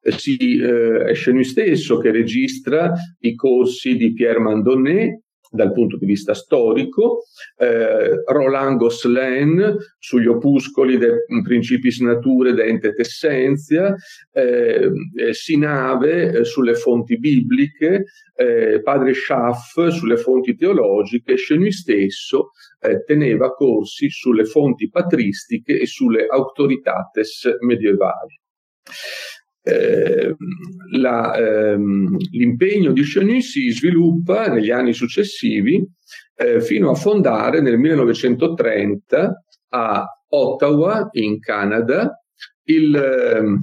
[0.00, 5.96] Eh, si, eh, è Chenu stesso che registra i corsi di Pierre Mandonnet, dal punto
[5.96, 7.24] di vista storico,
[7.56, 13.94] eh, Roland Gosselin sugli opuscoli de Principis Nature de Entet Essentia,
[14.32, 22.50] eh, eh, Sinave eh, sulle fonti bibliche, eh, padre Schaff sulle fonti teologiche, Chenu stesso
[22.80, 28.40] eh, teneva corsi sulle fonti patristiche e sulle autoritates medievali.
[29.68, 30.34] Eh,
[30.92, 35.86] la, ehm, l'impegno di Chenu si sviluppa negli anni successivi
[36.34, 42.22] eh, fino a fondare nel 1930 a Ottawa, in Canada,
[42.64, 43.60] il, ehm,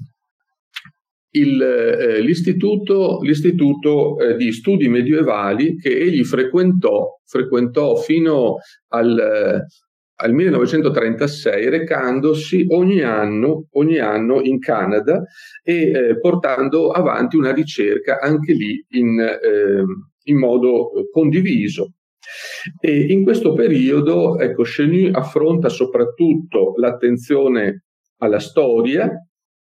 [1.32, 8.58] il, eh, l'istituto, l'istituto eh, di studi medievali che egli frequentò, frequentò fino
[8.90, 9.64] al,
[10.18, 15.24] al 1936 recandosi ogni anno, ogni anno in Canada
[15.62, 19.84] e eh, portando avanti una ricerca anche lì in, eh,
[20.24, 21.94] in modo condiviso.
[22.80, 27.84] E in questo periodo, ecco, Chenu affronta soprattutto l'attenzione
[28.18, 29.10] alla storia,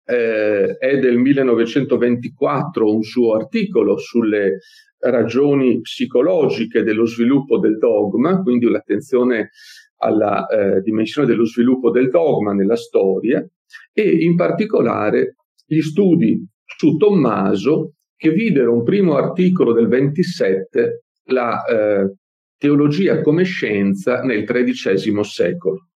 [0.06, 4.60] eh, è del 1924 un suo articolo sulle
[5.00, 9.52] ragioni psicologiche dello sviluppo del dogma, quindi l'attenzione
[9.98, 13.46] alla eh, dimensione dello sviluppo del dogma nella storia
[13.94, 21.64] e in particolare gli studi su Tommaso che videro un primo articolo del 27, la
[21.64, 22.14] eh,
[22.58, 25.90] teologia come scienza nel XIII secolo.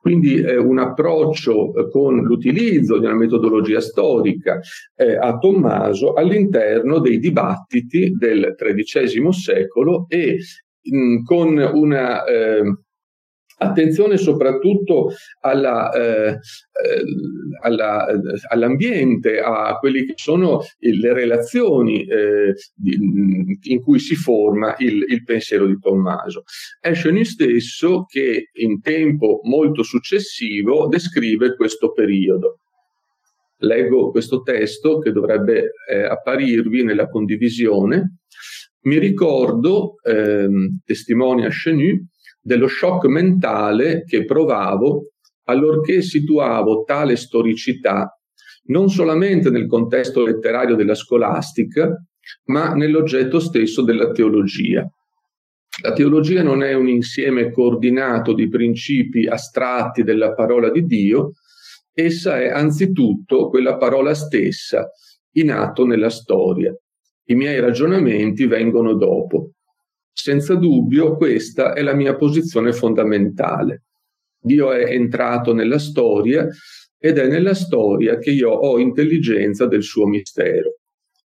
[0.00, 4.60] Quindi eh, un approccio eh, con l'utilizzo di una metodologia storica
[4.94, 10.38] eh, a Tommaso all'interno dei dibattiti del XIII secolo e
[10.82, 12.62] mh, con una eh,
[13.58, 16.38] Attenzione soprattutto alla, eh, eh
[17.62, 22.52] alla, eh, all'ambiente, a quelle che sono le relazioni eh,
[23.62, 26.42] in cui si forma il, il pensiero di Tommaso.
[26.78, 32.58] È Schöni stesso che in tempo molto successivo descrive questo periodo.
[33.60, 38.18] Leggo questo testo che dovrebbe eh, apparirvi nella condivisione.
[38.82, 42.06] Mi ricordo, ehm, testimonia Chenu,
[42.46, 45.10] dello shock mentale che provavo
[45.48, 48.08] allorché situavo tale storicità
[48.68, 51.88] non solamente nel contesto letterario della scolastica,
[52.46, 54.84] ma nell'oggetto stesso della teologia.
[55.82, 61.32] La teologia non è un insieme coordinato di principi astratti della parola di Dio,
[61.92, 64.88] essa è anzitutto quella parola stessa,
[65.32, 66.74] in atto nella storia.
[67.28, 69.52] I miei ragionamenti vengono dopo.
[70.18, 73.82] Senza dubbio questa è la mia posizione fondamentale.
[74.40, 76.48] Dio è entrato nella storia
[76.98, 80.78] ed è nella storia che io ho intelligenza del suo mistero.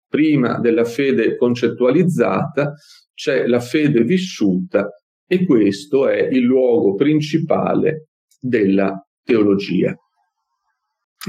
[0.10, 2.74] Prima della fede concettualizzata
[3.14, 4.90] c'è la fede vissuta
[5.26, 8.08] e questo è il luogo principale
[8.42, 9.96] della teologia.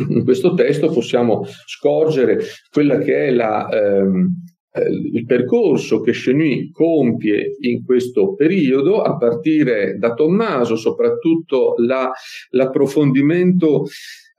[0.09, 2.40] In questo testo possiamo scorgere
[2.72, 9.16] quella che è la, ehm, eh, il percorso che Chenui compie in questo periodo, a
[9.16, 12.11] partire da Tommaso, soprattutto la,
[12.50, 13.85] l'approfondimento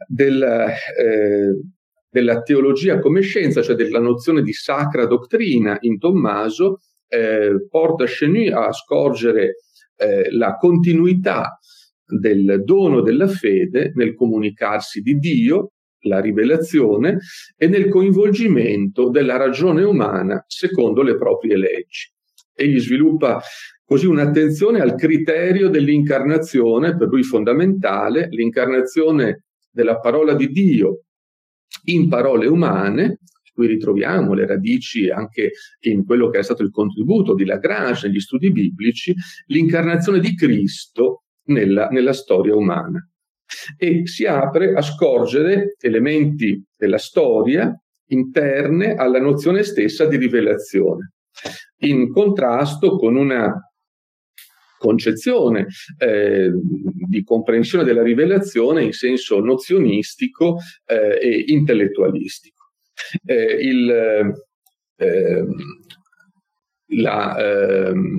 [0.07, 1.61] del, eh,
[2.09, 8.49] della teologia come scienza, cioè della nozione di sacra dottrina in Tommaso, eh, porta Chenui
[8.49, 9.57] a scorgere
[9.97, 11.59] eh, la continuità
[12.05, 17.19] del dono della fede nel comunicarsi di Dio, la rivelazione,
[17.57, 22.11] e nel coinvolgimento della ragione umana secondo le proprie leggi.
[22.55, 23.41] Egli sviluppa
[23.85, 31.03] così un'attenzione al criterio dell'incarnazione, per lui fondamentale, l'incarnazione della parola di Dio
[31.85, 33.19] in parole umane,
[33.53, 38.19] qui ritroviamo le radici anche in quello che è stato il contributo di Lagrange negli
[38.19, 39.13] studi biblici,
[39.47, 43.07] l'incarnazione di Cristo nella, nella storia umana.
[43.77, 47.75] E si apre a scorgere elementi della storia
[48.07, 51.13] interne alla nozione stessa di rivelazione,
[51.79, 53.53] in contrasto con una
[54.77, 56.51] concezione eh,
[57.07, 62.71] di comprensione della rivelazione in senso nozionistico eh, e intellettualistico.
[63.23, 64.33] Eh, il,
[64.97, 65.53] ehm,
[66.95, 68.17] la ehm,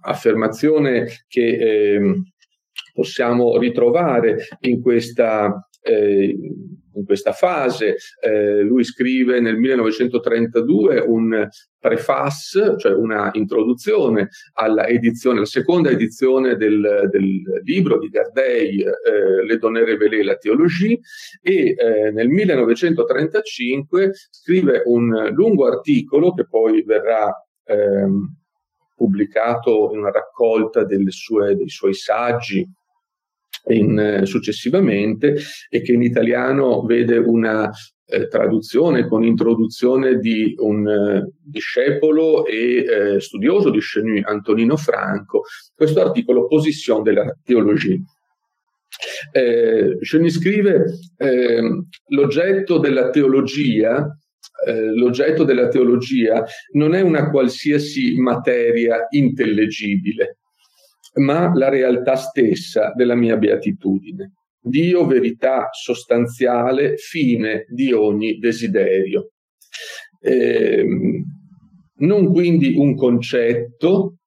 [0.00, 2.31] affermazione che ehm,
[2.92, 6.36] possiamo ritrovare in questa, eh,
[6.94, 7.96] in questa fase.
[8.20, 16.56] Eh, lui scrive nel 1932 un preface, cioè una introduzione alla edizione, la seconda edizione
[16.56, 21.00] del, del libro di Gardei, eh, Le donne révélées, la théologie,
[21.40, 28.36] e eh, nel 1935 scrive un lungo articolo che poi verrà ehm,
[28.94, 32.64] pubblicato in una raccolta sue, dei suoi saggi
[33.68, 35.36] in, eh, successivamente
[35.68, 37.70] e che in italiano vede una
[38.06, 45.44] eh, traduzione con introduzione di un eh, discepolo e eh, studioso di Chenu, Antonino Franco,
[45.74, 47.96] questo articolo Position della teologia.
[49.32, 50.84] Eh, Chenu scrive
[51.16, 54.06] ehm, l'oggetto della teologia
[54.64, 60.38] eh, l'oggetto della teologia non è una qualsiasi materia intellegibile,
[61.14, 64.32] ma la realtà stessa della mia beatitudine.
[64.60, 69.32] Dio verità sostanziale, fine di ogni desiderio.
[70.20, 70.86] Eh,
[71.96, 74.18] non quindi un concetto,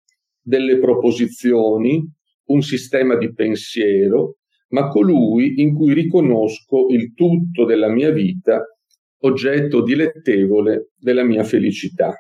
[0.45, 2.07] delle proposizioni,
[2.49, 4.37] un sistema di pensiero,
[4.69, 8.63] ma colui in cui riconosco il tutto della mia vita,
[9.21, 12.13] oggetto dilettevole della mia felicità.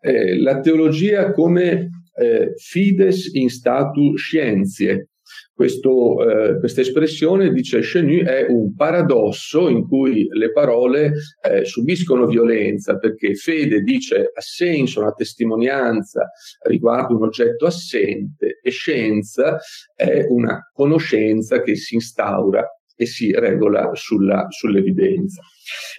[0.00, 5.08] Eh, la teologia come eh, fides in statu scienzie.
[5.52, 12.26] Questo, eh, questa espressione, dice Chenu, è un paradosso in cui le parole eh, subiscono
[12.26, 16.30] violenza perché fede dice assenso, una testimonianza
[16.66, 19.58] riguardo un oggetto assente e scienza
[19.94, 25.42] è una conoscenza che si instaura e si regola sulla, sull'evidenza.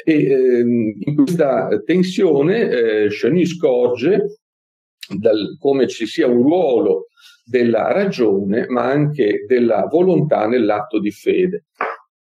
[0.03, 4.39] E, ehm, in questa tensione eh, Chenu scorge
[5.15, 7.07] dal, come ci sia un ruolo
[7.45, 11.65] della ragione, ma anche della volontà nell'atto di fede.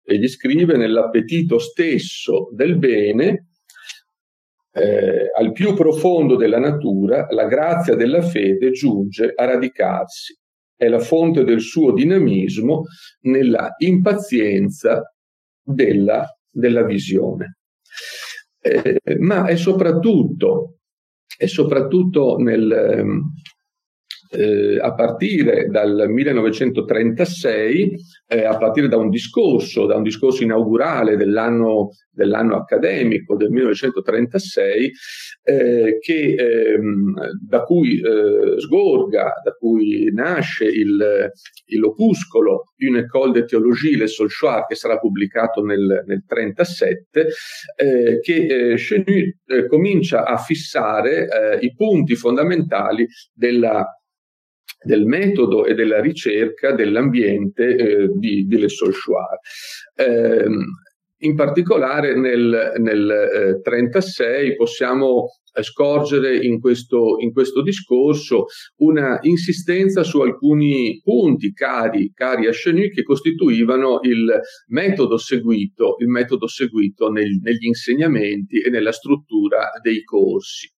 [0.03, 3.47] Egli scrive nell'appetito stesso del bene,
[4.71, 10.37] eh, al più profondo della natura, la grazia della fede giunge a radicarsi.
[10.75, 12.83] È la fonte del suo dinamismo
[13.21, 15.01] nella impazienza
[15.61, 17.57] della, della visione.
[18.59, 20.79] Eh, ma è soprattutto
[21.37, 23.21] e soprattutto nel, ehm,
[24.31, 27.95] eh, a partire dal 1936,
[28.27, 34.91] eh, a partire da un discorso, da un discorso inaugurale dell'anno, dell'anno accademico del 1936,
[35.43, 37.13] eh, che, ehm,
[37.47, 41.29] da cui eh, sgorga, da cui nasce il,
[41.65, 47.27] il opuscolo Une école de théologie, le Solchoir, che sarà pubblicato nel 1937,
[47.75, 53.85] eh, che eh, Chenu comincia a fissare i punti fondamentali della
[54.85, 59.39] del metodo e della ricerca dell'ambiente eh, di, di Le Solchoir.
[59.95, 60.45] Eh,
[61.19, 68.45] in particolare nel 1936 eh, possiamo eh, scorgere in questo, in questo, discorso
[68.81, 76.09] una insistenza su alcuni punti cari, cari a Chenu che costituivano il metodo seguito, il
[76.09, 80.74] metodo seguito nel, negli insegnamenti e nella struttura dei corsi.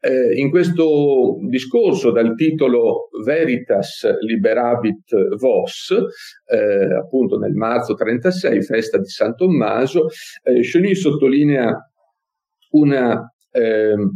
[0.00, 8.98] Eh, in questo discorso dal titolo Veritas Liberabit Vos, eh, appunto nel marzo 36, festa
[8.98, 10.06] di San Tommaso,
[10.42, 11.76] eh, Cheny sottolinea
[12.70, 14.10] una, ehm,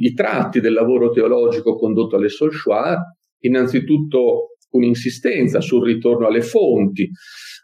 [0.00, 2.98] i tratti del lavoro teologico condotto alle Solchoir,
[3.40, 7.08] innanzitutto un'insistenza sul ritorno alle fonti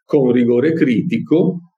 [0.05, 1.69] con rigore critico,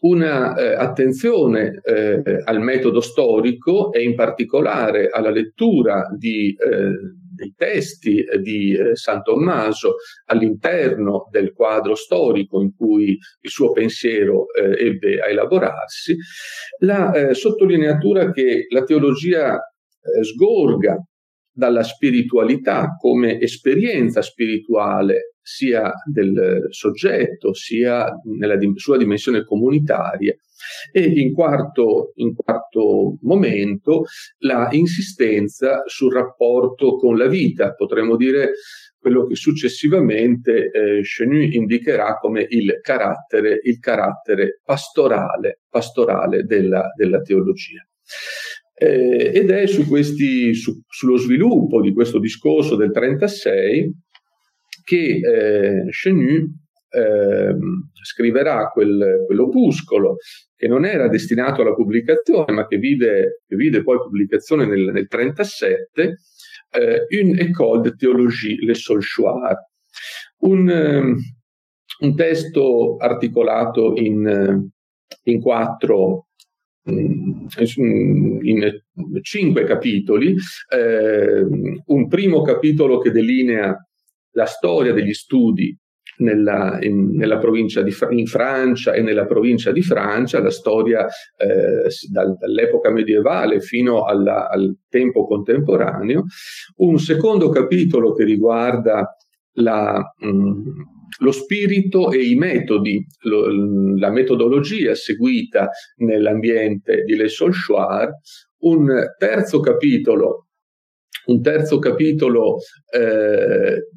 [0.00, 6.92] una eh, attenzione eh, al metodo storico e in particolare alla lettura di, eh,
[7.34, 9.94] dei testi di eh, San Tommaso
[10.26, 16.16] all'interno del quadro storico in cui il suo pensiero eh, ebbe a elaborarsi,
[16.80, 19.58] la eh, sottolineatura che la teologia
[20.22, 20.96] sgorga
[21.56, 30.36] dalla spiritualità come esperienza spirituale sia del soggetto sia nella sua dimensione comunitaria
[30.92, 34.04] e in quarto, in quarto momento
[34.38, 38.52] la insistenza sul rapporto con la vita, potremmo dire
[38.98, 47.20] quello che successivamente eh, Chenu indicherà come il carattere, il carattere pastorale, pastorale della, della
[47.20, 47.86] teologia.
[48.78, 53.90] Eh, ed è su questi, su, sullo sviluppo di questo discorso del 36
[54.84, 56.46] che eh, Chenu
[56.90, 57.56] eh,
[58.02, 60.16] scriverà quel, quell'opuscolo
[60.54, 65.08] che non era destinato alla pubblicazione, ma che vide, che vide poi pubblicazione nel, nel
[65.08, 66.16] 37,
[66.70, 69.56] eh, Une école de théologie, le Solchoir,
[70.40, 71.16] un, um,
[72.00, 74.68] un testo articolato in,
[75.24, 76.28] in quattro
[76.86, 78.70] in
[79.22, 80.34] cinque capitoli,
[80.72, 81.44] eh,
[81.86, 83.76] un primo capitolo che delinea
[84.32, 85.76] la storia degli studi
[86.18, 91.88] nella, in, nella provincia di in Francia e nella provincia di Francia, la storia eh,
[92.10, 96.24] dal, dall'epoca medievale fino alla, al tempo contemporaneo,
[96.76, 99.14] un secondo capitolo che riguarda
[99.58, 100.60] la, mh, mm,
[101.18, 108.10] lo spirito e i metodi, lo, la metodologia seguita nell'ambiente di Le Solchoir,
[108.58, 108.88] un
[109.18, 110.46] terzo capitolo
[111.26, 112.58] un terzo capitolo
[112.92, 113.88] eh,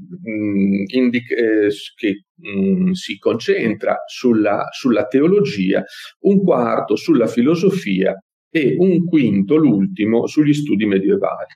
[0.93, 5.83] indica, eh, che mh, si concentra sulla, sulla, teologia,
[6.21, 8.15] un quarto sulla filosofia
[8.49, 11.53] e un quinto, l'ultimo, sugli studi medievali.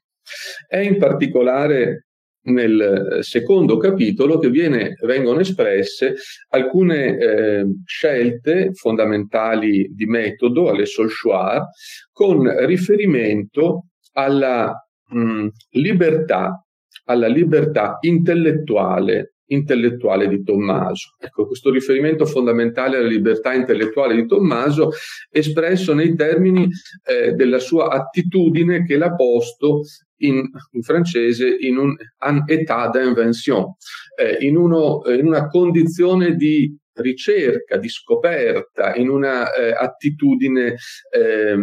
[0.68, 2.07] È in particolare
[2.44, 6.16] nel secondo capitolo che viene, vengono espresse
[6.50, 11.68] alcune eh, scelte fondamentali di metodo alle Solchoir
[12.12, 14.74] con riferimento alla
[15.10, 16.66] mh, libertà,
[17.06, 21.16] alla libertà intellettuale intellettuale di Tommaso.
[21.20, 24.91] Ecco, questo riferimento fondamentale alla libertà intellettuale di Tommaso
[25.30, 26.68] espresso nei termini
[27.06, 29.82] eh, della sua attitudine che l'ha posto
[30.18, 30.41] in,
[30.72, 33.76] in francese in un un état d'invention,
[34.18, 40.76] eh, in, uno, eh, in una condizione di ricerca, di scoperta, in una eh, attitudine
[41.10, 41.58] eh,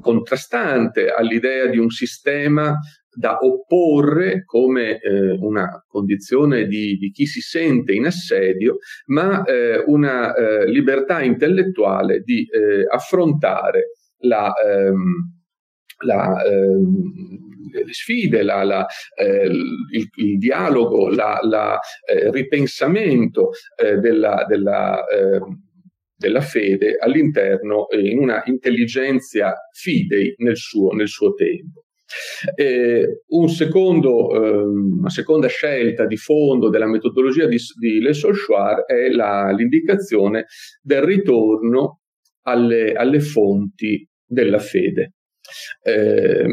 [0.00, 2.76] contrastante all'idea di un sistema
[3.18, 9.82] da opporre come eh, una condizione di, di, chi si sente in assedio, ma eh,
[9.86, 15.32] una eh, libertà intellettuale di eh, affrontare la, ehm,
[16.04, 17.16] la, ehm,
[17.72, 21.20] le sfide, la, la, eh, il, il, dialogo, il
[22.06, 23.50] eh, ripensamento
[24.00, 25.66] della, della ehm,
[26.18, 31.84] della fede all'interno, in una intelligenza fidei nel suo, nel suo tempo.
[32.54, 34.62] Eh, un secondo, eh,
[34.98, 40.46] una seconda scelta di fondo della metodologia di, di Le Solchoir è la, l'indicazione
[40.80, 42.00] del ritorno
[42.42, 45.14] alle, alle fonti della fede.
[45.82, 46.46] Eh,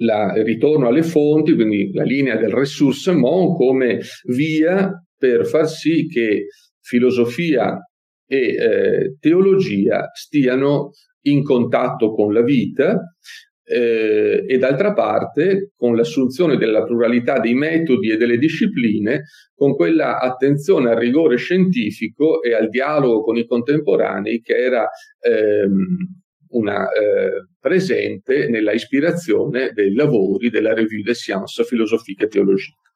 [0.00, 6.06] la, il ritorno alle fonti, quindi la linea del ressourcement come via per far sì
[6.06, 6.46] che
[6.80, 7.76] filosofia
[8.26, 10.90] e eh, teologia stiano
[11.22, 13.00] in contatto con la vita
[13.68, 20.18] eh, e d'altra parte con l'assunzione della pluralità dei metodi e delle discipline, con quella
[20.18, 24.88] attenzione al rigore scientifico e al dialogo con i contemporanei che era
[25.20, 25.96] ehm,
[26.50, 32.86] una eh, presente nella ispirazione dei lavori della Revue des Sciences Philosophiques et Théologiques.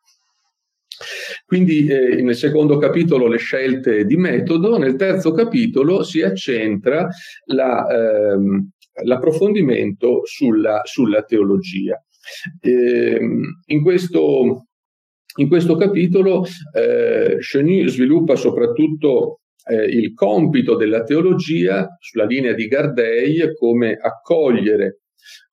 [1.45, 7.09] Quindi eh, nel secondo capitolo le scelte di metodo, nel terzo capitolo si accentra
[7.47, 8.71] la, ehm,
[9.05, 12.03] l'approfondimento sulla, sulla teologia.
[12.61, 13.21] Eh,
[13.67, 14.67] in, questo,
[15.37, 22.67] in, questo, capitolo eh, Cheny sviluppa soprattutto eh, il compito della teologia sulla linea di
[22.67, 25.01] Gardei come accogliere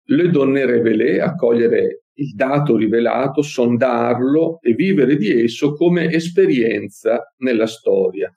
[0.10, 7.68] le donne révélées, accogliere il dato rivelato, sondarlo e vivere di esso come esperienza nella
[7.68, 8.34] storia.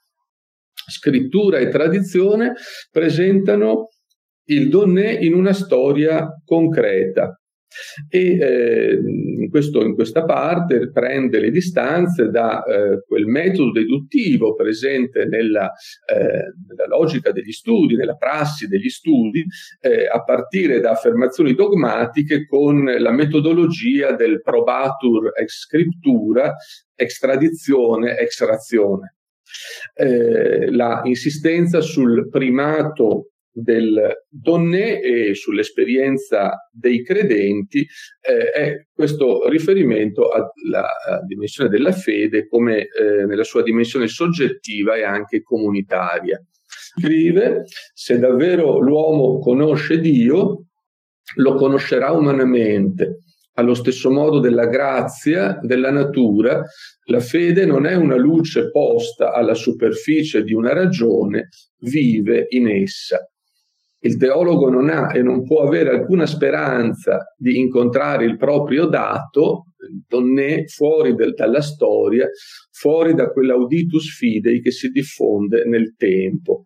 [0.72, 2.54] Scrittura e tradizione
[2.90, 3.88] presentano
[4.44, 7.36] il donné in una storia concreta,
[8.08, 14.54] e eh, in, questo, in, questa parte prende le distanze da eh, quel metodo deduttivo
[14.54, 15.70] presente nella,
[16.06, 19.44] eh, nella, logica degli studi, nella prassi degli studi,
[19.80, 26.54] eh, a partire da affermazioni dogmatiche con la metodologia del probatur ex scriptura,
[26.94, 29.16] extradizione, extrazione.
[29.94, 37.86] Eh, la insistenza sul primato del donne e sull'esperienza dei credenti
[38.20, 40.86] eh, è questo riferimento alla
[41.26, 46.42] dimensione della fede come eh, nella sua dimensione soggettiva e anche comunitaria.
[46.66, 50.66] Scrive, se davvero l'uomo conosce Dio,
[51.36, 53.18] lo conoscerà umanamente.
[53.54, 56.62] Allo stesso modo della grazia, della natura,
[57.06, 61.50] la fede non è una luce posta alla superficie di una ragione,
[61.80, 63.26] vive in essa
[64.04, 69.66] il teologo non ha e non può avere alcuna speranza di incontrare il proprio dato,
[70.08, 72.28] donné, fuori del, dalla storia,
[72.70, 76.64] fuori da quell'auditus fidei che si diffonde nel tempo.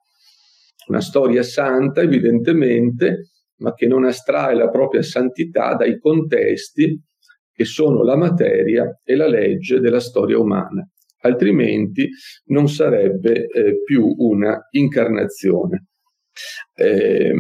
[0.88, 6.98] Una storia santa, evidentemente, ma che non astrae la propria santità dai contesti
[7.52, 10.88] che sono la materia e la legge della storia umana.
[11.20, 12.08] Altrimenti
[12.46, 15.86] non sarebbe eh, più una incarnazione.
[16.74, 17.32] Eh,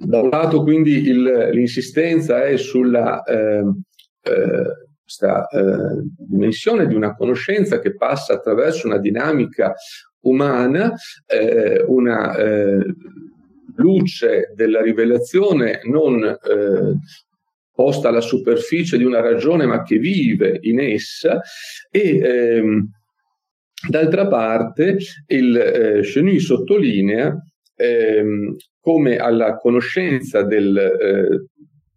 [0.00, 3.64] da un lato quindi il, l'insistenza è sulla eh,
[4.22, 9.74] eh, questa, eh, dimensione di una conoscenza che passa attraverso una dinamica
[10.20, 10.94] umana,
[11.26, 12.84] eh, una eh,
[13.76, 16.36] luce della rivelazione non
[17.78, 21.40] posta alla superficie di una ragione ma che vive in essa.
[21.88, 22.90] E ehm,
[23.88, 24.96] d'altra parte
[25.28, 27.40] il eh, Cheny sottolinea
[27.78, 31.46] ehm, come alla conoscenza del, eh,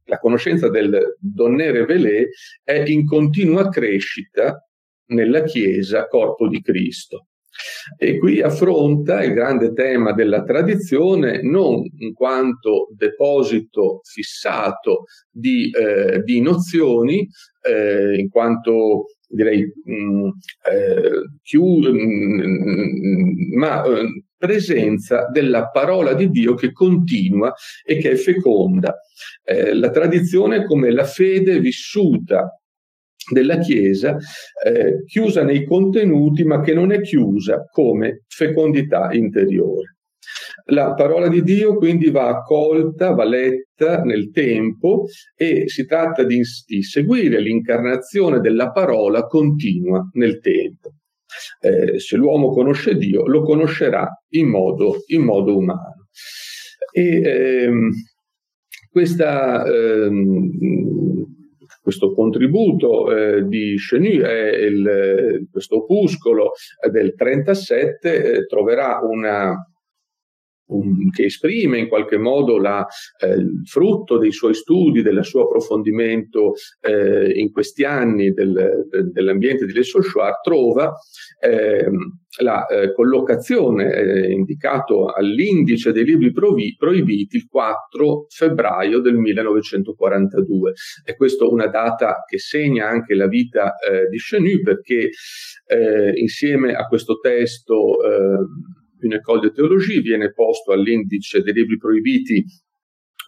[0.05, 2.29] la conoscenza del donné révélé
[2.63, 4.65] è in continua crescita
[5.07, 7.27] nella Chiesa, corpo di Cristo.
[7.97, 16.21] E qui affronta il grande tema della tradizione non in quanto deposito fissato di, eh,
[16.23, 17.27] di nozioni,
[17.61, 26.13] eh, in quanto direi mh, mm, eh, chiuso, mh, mm, ma eh, presenza della parola
[26.13, 27.53] di Dio che continua
[27.85, 28.97] e che è feconda.
[29.43, 32.49] Eh, la tradizione come la fede vissuta
[33.31, 34.17] della Chiesa,
[34.65, 39.90] eh, chiusa nei contenuti, ma che non è chiusa come fecondità interiore.
[40.71, 45.05] La parola di Dio quindi va accolta, va letta nel tempo
[45.35, 50.93] e si tratta di, di seguire l'incarnazione della parola continua nel tempo.
[51.59, 56.07] Eh, se l'uomo conosce Dio, lo conoscerà in modo, in modo umano.
[56.93, 57.89] E, ehm,
[58.89, 60.49] questa, ehm,
[61.81, 64.15] questo contributo eh, di Cheny,
[64.67, 66.51] il, questo opuscolo
[66.89, 69.70] del 37, eh, troverà una, un,
[71.13, 72.85] che esprime in qualche modo la,
[73.19, 79.03] eh, il frutto dei suoi studi, del suo approfondimento eh, in questi anni del, de,
[79.11, 80.93] dell'ambiente di Le Solchoir, trova
[81.39, 81.89] eh,
[82.39, 90.73] la eh, collocazione eh, indicato all'indice dei libri provi- proibiti il 4 febbraio del 1942.
[91.03, 95.09] E questa è una data che segna anche la vita eh, di Chenu perché
[96.15, 97.95] insieme a questo testo
[99.01, 102.43] une école de théologie, viene posto all'indice dei libri proibiti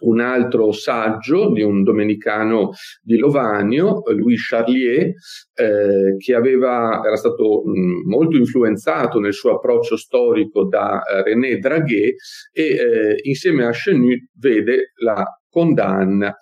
[0.00, 5.12] un altro saggio di un domenicano di Lovanio, Louis Charlier,
[5.54, 11.58] eh, che aveva, era stato mh, molto influenzato nel suo approccio storico da eh, René
[11.58, 12.16] Draguet
[12.52, 15.24] e eh, insieme a Chenu vede la
[15.54, 16.36] condanna.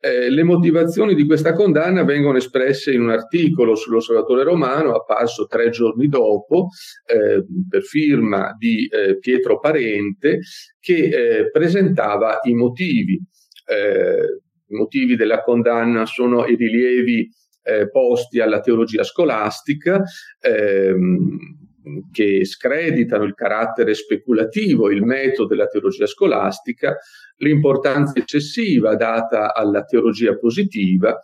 [0.00, 5.68] Eh, le motivazioni di questa condanna vengono espresse in un articolo sull'Osservatore Romano apparso tre
[5.68, 6.68] giorni dopo
[7.04, 10.40] eh, per firma di eh, Pietro Parente
[10.80, 13.20] che eh, presentava i motivi.
[13.66, 17.28] Eh, I motivi della condanna sono i rilievi
[17.62, 20.02] eh, posti alla teologia scolastica,
[20.40, 21.63] ehm,
[22.10, 26.96] che screditano il carattere speculativo, il metodo della teologia scolastica,
[27.38, 31.18] l'importanza eccessiva data alla teologia positiva,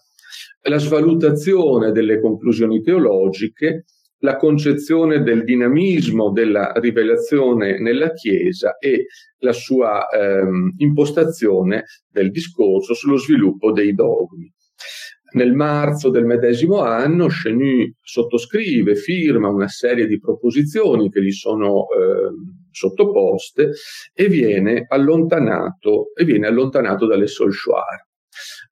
[0.62, 3.84] la svalutazione delle conclusioni teologiche,
[4.22, 9.06] la concezione del dinamismo della rivelazione nella Chiesa e
[9.38, 14.52] la sua ehm, impostazione del discorso sullo sviluppo dei dogmi.
[15.32, 21.86] Nel marzo del medesimo anno Chenu sottoscrive, firma una serie di proposizioni che gli sono
[21.88, 22.30] eh,
[22.70, 23.70] sottoposte
[24.12, 28.08] e viene allontanato, e viene allontanato dalle Solchoir.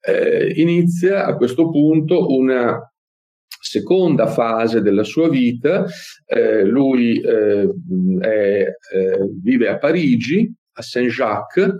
[0.01, 2.79] Eh, inizia a questo punto una
[3.61, 5.85] seconda fase della sua vita.
[6.25, 7.69] Eh, lui eh,
[8.19, 11.73] è, eh, vive a Parigi, a Saint-Jacques,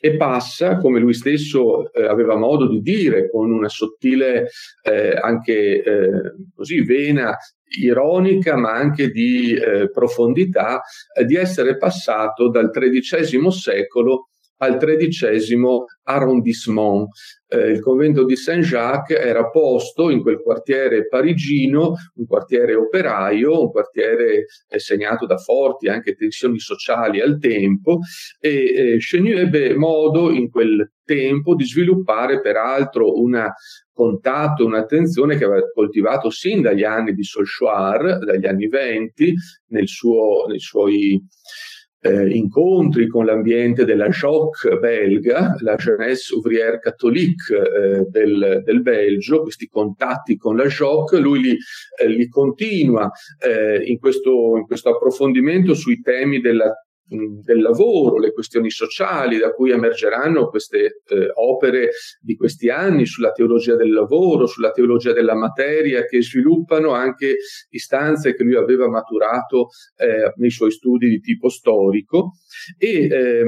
[0.00, 4.48] e passa, come lui stesso eh, aveva modo di dire, con una sottile
[4.82, 7.36] eh, anche eh, così vena
[7.80, 10.82] ironica ma anche di eh, profondità,
[11.14, 14.28] eh, di essere passato dal XIII secolo
[14.58, 17.08] al tredicesimo arrondissement.
[17.48, 23.70] Eh, il convento di Saint-Jacques era posto in quel quartiere parigino, un quartiere operaio, un
[23.70, 27.98] quartiere eh, segnato da forti anche tensioni sociali al tempo
[28.40, 33.48] e eh, Chenu ebbe modo in quel tempo di sviluppare peraltro un
[33.92, 39.32] contatto, un'attenzione che aveva coltivato sin dagli anni di Solchoir, dagli anni venti,
[39.68, 41.24] nei suoi
[42.00, 49.42] eh, incontri con l'ambiente della JOC belga, la Jeunesse Ouvrière Catholique eh, del, del, Belgio,
[49.42, 51.56] questi contatti con la JOC, lui li,
[52.00, 56.72] eh, li continua eh, in questo, in questo approfondimento sui temi della
[57.08, 61.90] del lavoro, le questioni sociali da cui emergeranno queste eh, opere
[62.20, 67.36] di questi anni sulla teologia del lavoro, sulla teologia della materia, che sviluppano anche
[67.70, 72.32] istanze che lui aveva maturato eh, nei suoi studi di tipo storico.
[72.76, 73.44] E, eh,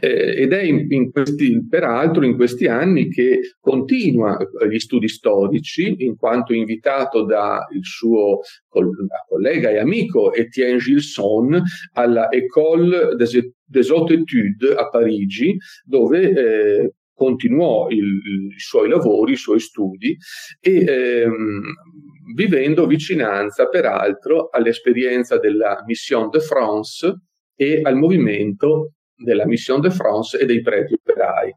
[0.00, 4.36] eh, ed è in, in questi, peraltro in questi anni che continua
[4.68, 8.40] gli studi storici, in quanto invitato dal suo
[9.28, 11.62] collega e amico Etienne Gilson
[11.92, 19.32] alla École des, des Hautes Études a Parigi, dove eh, continuò il, i suoi lavori,
[19.32, 20.16] i suoi studi
[20.60, 21.62] e ehm,
[22.34, 27.14] vivendo vicinanza peraltro all'esperienza della Mission de France
[27.54, 31.54] e al movimento della Mission de France e dei preti operai.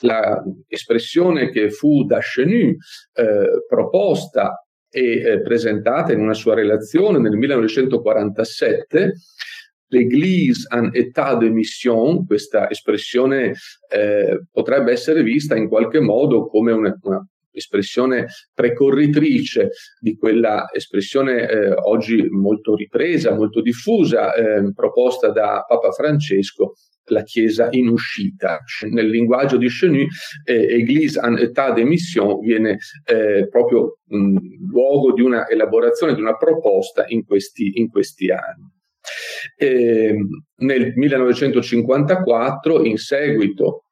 [0.00, 2.76] L'espressione che fu da Chenu
[3.14, 9.14] eh, proposta e eh, presentata in una sua relazione nel 1947
[9.88, 13.54] l'Église en état de mission, questa espressione
[13.88, 21.48] eh, potrebbe essere vista in qualche modo come una, una espressione precorritrice di quella espressione
[21.48, 26.74] eh, oggi molto ripresa, molto diffusa, eh, proposta da Papa Francesco,
[27.06, 28.58] la Chiesa in uscita.
[28.90, 30.06] Nel linguaggio di Chenu,
[30.44, 36.20] eh, Église en état de mission viene eh, proprio mh, luogo di una elaborazione, di
[36.20, 38.74] una proposta in questi, in questi anni.
[39.56, 43.85] E, ehm, nel 1954, in seguito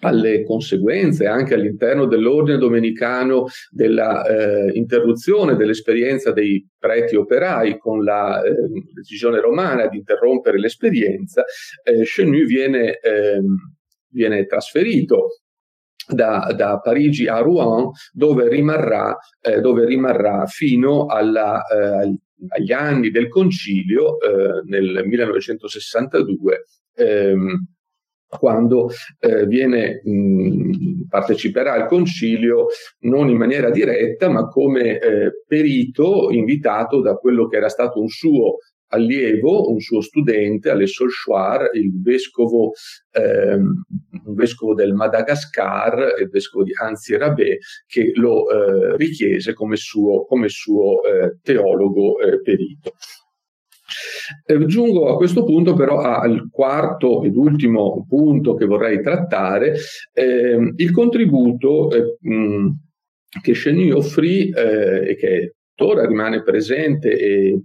[0.00, 4.72] alle conseguenze anche all'interno dell'ordine domenicano della eh,
[5.56, 8.54] dell'esperienza dei preti operai con la eh,
[8.92, 11.44] decisione romana di interrompere l'esperienza,
[11.82, 13.56] eh, Chenu viene, ehm,
[14.10, 15.40] viene trasferito
[16.08, 22.18] da, da, Parigi a Rouen, dove rimarrà, eh, dove rimarrà fino alla, eh,
[22.48, 26.64] agli anni del concilio eh, nel 1962.
[26.94, 27.66] Ehm,
[28.28, 32.66] quando eh, viene, mh, parteciperà al concilio
[33.00, 38.08] non in maniera diretta, ma come eh, perito invitato da quello che era stato un
[38.08, 38.58] suo
[38.88, 42.72] allievo, un suo studente, alle Solchoir, il vescovo,
[43.12, 43.82] ehm,
[44.34, 50.48] vescovo del Madagascar, il vescovo di Anzi Rabé, che lo eh, richiese come suo, come
[50.48, 52.94] suo eh, teologo eh, perito.
[54.66, 59.76] Giungo a questo punto però al quarto ed ultimo punto che vorrei trattare,
[60.12, 62.16] eh, il contributo eh,
[63.42, 67.62] che Cheny offrì eh, e che tuttora rimane presente e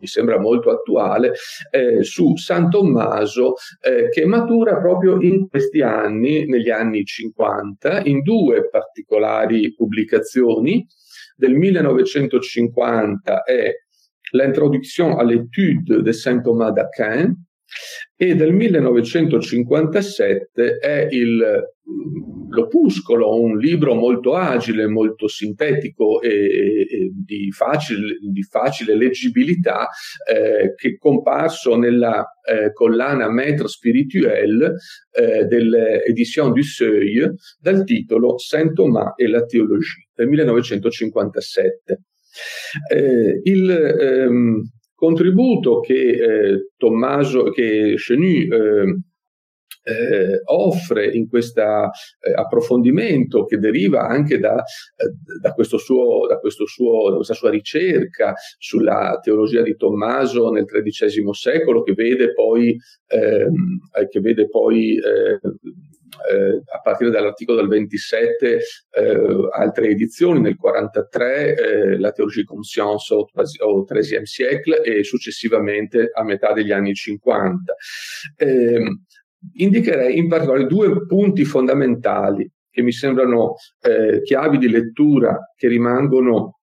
[0.00, 1.34] mi sembra molto attuale,
[1.70, 8.22] eh, su San Tommaso eh, che matura proprio in questi anni, negli anni 50, in
[8.22, 10.86] due particolari pubblicazioni.
[11.36, 13.72] Del 1950 è
[14.32, 17.34] L'introduction à l'étude de Saint Thomas d'Aquin
[18.16, 21.68] e del 1957 è il
[22.50, 29.88] L'Opuscolo, un libro molto agile, molto sintetico e, e di, facile, di, facile, leggibilità
[30.28, 34.74] eh, che è comparso nella eh, collana Maître Spirituel
[35.12, 42.00] eh, dell'Edition du Seuil dal titolo Saint Thomas et la théologie del 1957.
[42.92, 44.62] Eh, il ehm,
[44.94, 49.00] contributo che eh, Tommaso, che Chenu eh,
[49.82, 57.08] eh, offre in questo eh, approfondimento che deriva anche da, eh, da, suo, da, suo,
[57.10, 62.76] da, questa sua ricerca sulla teologia di Tommaso nel XIII secolo, che vede poi,
[63.06, 63.78] ehm,
[64.08, 64.98] che vede poi
[66.30, 68.58] eh, a partire dall'articolo del 27
[68.90, 73.26] eh, altre edizioni, nel 43 eh, la Théologie Conscience au,
[73.60, 77.74] au XIII siècle e successivamente a metà degli anni 50.
[78.36, 79.04] Ehm,
[79.54, 86.59] indicherei in particolare due punti fondamentali che mi sembrano eh, chiavi di lettura che rimangono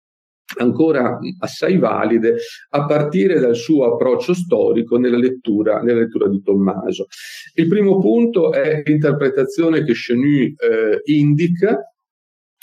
[0.59, 2.37] ancora assai valide
[2.71, 7.07] a partire dal suo approccio storico nella lettura, nella lettura di Tommaso.
[7.55, 11.79] Il primo punto è l'interpretazione che Chenu eh, indica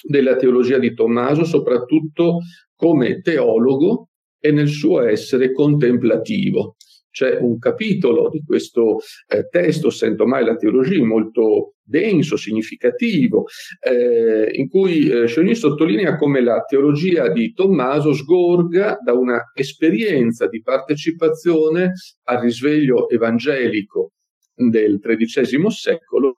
[0.02, 2.40] della teologia di Tommaso, soprattutto
[2.76, 4.10] come teologo
[4.40, 6.76] e nel suo essere contemplativo.
[7.12, 13.46] C'è un capitolo di questo eh, testo, Sento mai la teologia, molto denso, significativo,
[13.82, 20.48] eh, in cui eh, Chauny sottolinea come la teologia di Tommaso sgorga da una esperienza
[20.48, 21.94] di partecipazione
[22.26, 24.12] al risveglio evangelico
[24.54, 26.34] del XIII secolo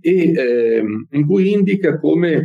[0.00, 2.42] e eh, in cui indica come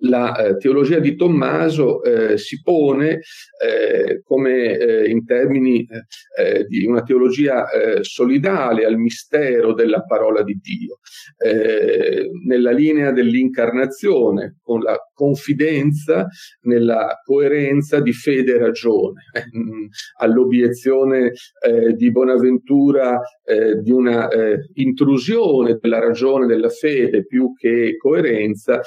[0.00, 3.20] la eh, teologia di Tommaso eh, si pone
[3.62, 7.66] eh, come eh, in termini eh, eh, di una teologia
[8.00, 11.00] solidale al mistero della parola di Dio,
[12.50, 16.26] nella linea dell'incarnazione, con la confidenza
[16.62, 19.22] nella coerenza di fede e ragione,
[20.18, 21.32] all'obiezione
[21.94, 23.20] di Bonaventura
[23.80, 24.28] di una
[24.74, 28.80] intrusione della ragione della fede più che coerenza,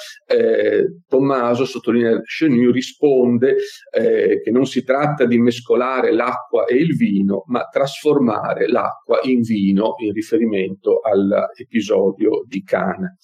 [1.08, 3.56] Tommaso, sottolinea Chenu, risponde
[3.90, 9.40] eh, che non si tratta di mescolare l'acqua e il vino, ma trasformare l'acqua in
[9.40, 13.14] vino in riferimento all'episodio di Cana.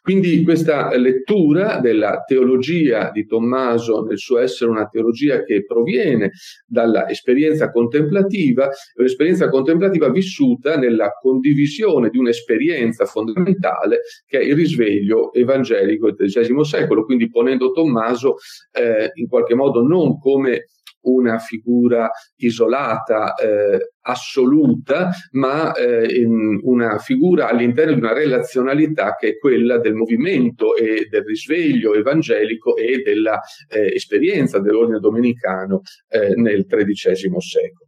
[0.00, 6.32] Quindi questa lettura della teologia di Tommaso nel suo essere una teologia che proviene
[6.66, 16.12] dall'esperienza contemplativa, un'esperienza contemplativa vissuta nella condivisione di un'esperienza fondamentale che è il risveglio evangelico
[16.12, 18.36] del XIII secolo, quindi ponendo Tommaso
[18.72, 20.66] eh, in qualche modo non come
[21.02, 26.24] una figura isolata, eh, assoluta, ma eh,
[26.62, 32.76] una figura all'interno di una relazionalità che è quella del movimento e del risveglio evangelico
[32.76, 37.86] e dell'esperienza eh, dell'ordine domenicano eh, nel XIII secolo.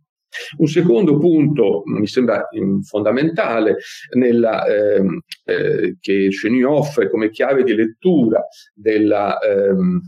[0.59, 3.77] Un secondo punto mi sembra mm, fondamentale
[4.17, 8.45] nella, ehm, eh, che Chenu offre come chiave di lettura
[8.75, 10.01] della, ehm,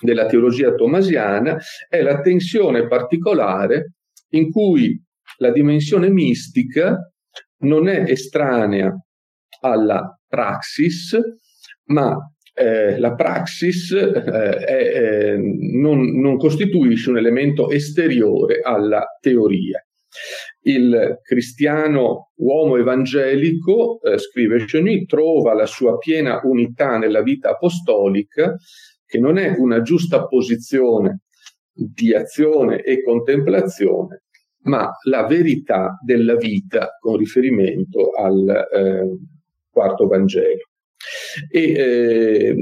[0.00, 3.92] della teologia tomasiana è l'attenzione particolare
[4.30, 5.00] in cui
[5.38, 6.96] la dimensione mistica
[7.58, 8.92] non è estranea
[9.60, 11.18] alla praxis,
[11.86, 12.16] ma
[12.52, 19.84] eh, la praxis eh, è, eh, non, non costituisce un elemento esteriore alla teoria.
[20.66, 28.54] Il cristiano uomo evangelico, eh, scrive Cheny, trova la sua piena unità nella vita apostolica,
[29.14, 31.20] che non è una giusta posizione
[31.72, 34.24] di azione e contemplazione,
[34.62, 39.16] ma la verità della vita con riferimento al eh,
[39.70, 40.68] quarto Vangelo.
[41.48, 42.54] E eh,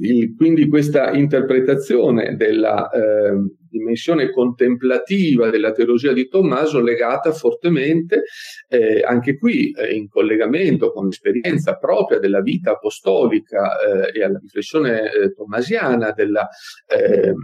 [0.00, 3.32] il, quindi questa interpretazione della eh,
[3.70, 8.24] dimensione contemplativa della teologia di Tommaso legata fortemente
[8.68, 14.38] eh, anche qui eh, in collegamento con l'esperienza propria della vita apostolica eh, e alla
[14.38, 16.48] riflessione eh, tommasiana della,
[16.86, 17.34] ehm,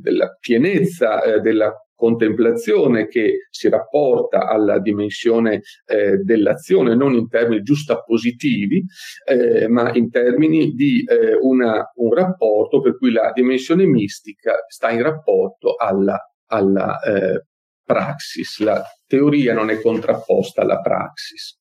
[0.00, 8.84] della pienezza della contemplazione che si rapporta alla dimensione eh, dell'azione non in termini giustappositivi,
[9.26, 14.90] eh, ma in termini di eh, una, un rapporto per cui la dimensione mistica sta
[14.90, 17.42] in rapporto alla, alla, eh,
[17.84, 21.58] praxis, la teoria non è contrapposta alla praxis.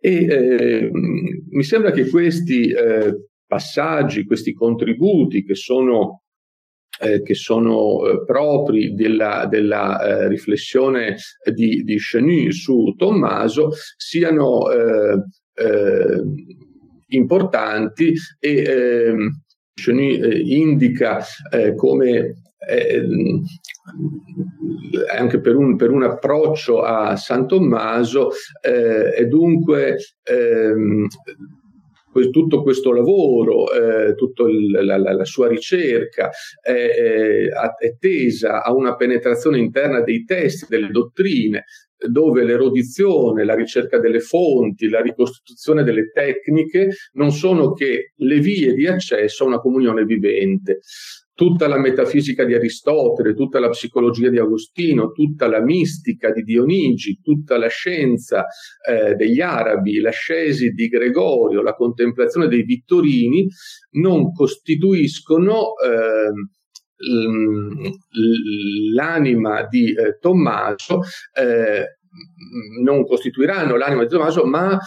[0.00, 6.24] E eh, mi sembra che questi eh, passaggi, questi contributi che sono
[7.00, 11.16] eh, che sono eh, propri della, della eh, riflessione
[11.52, 15.22] di, di Chenu su Tommaso siano eh,
[15.54, 16.22] eh,
[17.08, 19.40] importanti e ehm,
[19.74, 21.22] Chenu eh, indica
[21.76, 22.34] come
[25.16, 28.30] anche per un, per un, approccio a San Tommaso
[28.60, 31.06] e dunque ehm,
[32.30, 38.96] tutto questo lavoro, eh, tutta la, la, la, sua ricerca è, è, tesa a una
[38.96, 41.64] penetrazione interna dei testi, delle dottrine,
[42.08, 48.74] dove l'erudizione, la ricerca delle fonti, la ricostituzione delle tecniche non sono che le vie
[48.74, 50.80] di accesso a una comunione vivente
[51.36, 57.20] tutta la metafisica di Aristotele, tutta la psicologia di Agostino, tutta la mistica di Dionigi,
[57.22, 58.46] tutta la scienza
[58.88, 63.46] eh, degli arabi, l'ascesi di Gregorio, la contemplazione dei Vittorini,
[63.92, 66.32] non costituiscono eh,
[68.94, 71.00] l'anima di eh, Tommaso,
[71.34, 71.98] eh,
[72.82, 74.78] non costituiranno l'anima di Tommaso, ma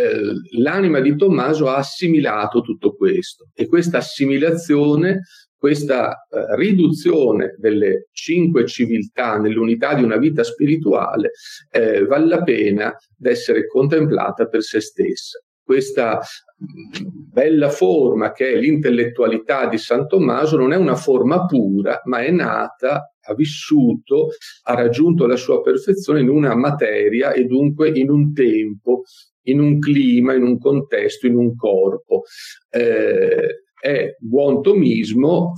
[0.00, 5.20] eh, l'anima di Tommaso ha assimilato tutto questo e questa assimilazione,
[5.56, 11.32] questa eh, riduzione delle cinque civiltà nell'unità di una vita spirituale
[11.70, 15.38] eh, vale la pena d'essere contemplata per se stessa.
[15.62, 22.00] Questa mm, bella forma che è l'intellettualità di San Tommaso non è una forma pura,
[22.04, 24.28] ma è nata ha vissuto,
[24.64, 29.02] ha raggiunto la sua perfezione in una materia e dunque in un tempo
[29.50, 32.22] in un clima, in un contesto, in un corpo.
[32.68, 35.52] Eh, è buon tomismo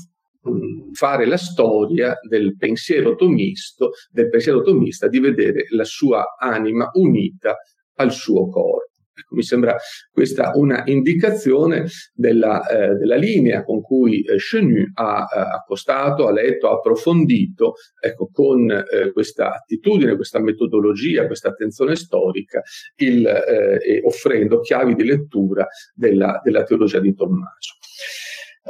[0.49, 6.88] mm, fare la storia del pensiero tomisto, del pensiero tomista, di vedere la sua anima
[6.95, 7.57] unita
[7.97, 8.91] al suo corpo.
[9.15, 9.77] Ecco, mi sembra
[10.11, 16.33] questa una indicazione della, eh, della linea con cui eh, Chenu ha eh, accostato, ha
[16.33, 22.63] letto, ha approfondito ecco, con eh, questa attitudine, questa metodologia, questa attenzione storica,
[22.97, 27.75] il, eh, offrendo chiavi di lettura della, della teologia di Tommaso.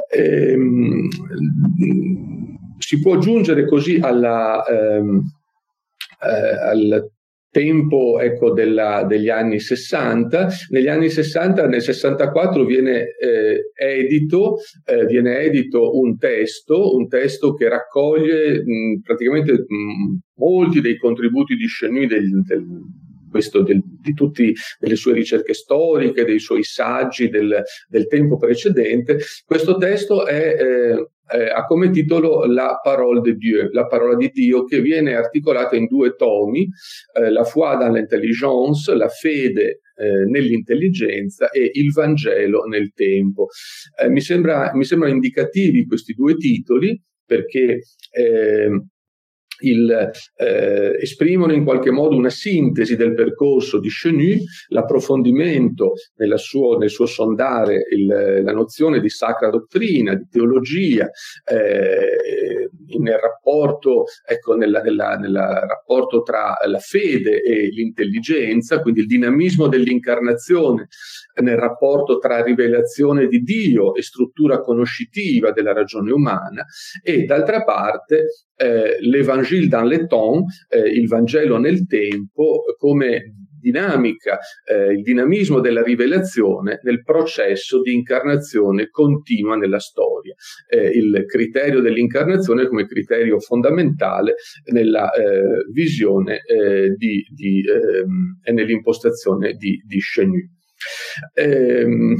[0.09, 1.07] Ehm,
[2.79, 5.21] si può giungere così alla, ehm,
[6.19, 7.11] eh, al
[7.53, 10.49] tempo ecco, della, degli anni 60.
[10.69, 17.53] Negli anni 60, nel 64 viene, eh, edito, eh, viene edito un testo, un testo
[17.53, 22.65] che raccoglie mh, praticamente mh, molti dei contributi di Chenu del, del
[23.29, 29.17] questo del, di tutte le sue ricerche storiche, dei suoi saggi del, del tempo precedente.
[29.43, 34.29] Questo testo è, eh, eh, ha come titolo La parole de Dieu, la parola di
[34.29, 36.67] Dio, che viene articolata in due tomi,
[37.13, 43.47] eh, la foi dans l'intelligence, la fede eh, nell'intelligenza e il Vangelo nel tempo.
[44.01, 47.79] Eh, mi, sembra, mi sembrano indicativi questi due titoli perché
[48.11, 48.69] eh,
[49.63, 54.37] il, eh, esprimono in qualche modo una sintesi del percorso di Chenu,
[54.69, 55.93] l'approfondimento
[56.37, 61.09] suo, nel suo sondare il, la nozione di sacra dottrina, di teologia,
[61.45, 62.69] eh,
[62.99, 69.67] nel rapporto, ecco, nella, nella, nella rapporto tra la fede e l'intelligenza, quindi il dinamismo
[69.67, 70.87] dell'incarnazione
[71.41, 76.65] nel rapporto tra rivelazione di Dio e struttura conoscitiva della ragione umana
[77.01, 84.37] e d'altra parte eh, l'Evangile dans le temps, eh, il Vangelo nel tempo, come dinamica,
[84.69, 90.35] eh, il dinamismo della rivelazione nel processo di incarnazione continua nella storia.
[90.67, 94.35] Eh, il criterio dell'incarnazione come criterio fondamentale
[94.71, 100.37] nella eh, visione eh, di, di, ehm, e nell'impostazione di, di Chenu.
[101.35, 102.15] Ehm,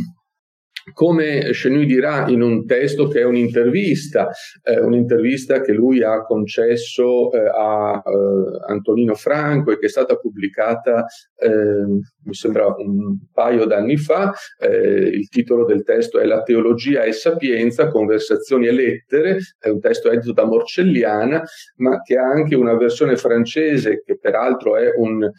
[0.92, 4.30] come Chenu dirà in un testo che è un'intervista,
[4.64, 10.16] eh, un'intervista che lui ha concesso eh, a eh, Antonino Franco e che è stata
[10.16, 11.06] pubblicata,
[11.38, 17.04] ehm, mi sembra un paio d'anni fa, eh, il titolo del testo è La teologia
[17.04, 21.44] e sapienza, conversazioni e lettere, è un testo edito da Morcelliana,
[21.78, 25.30] ma che ha anche una versione francese che peraltro è un,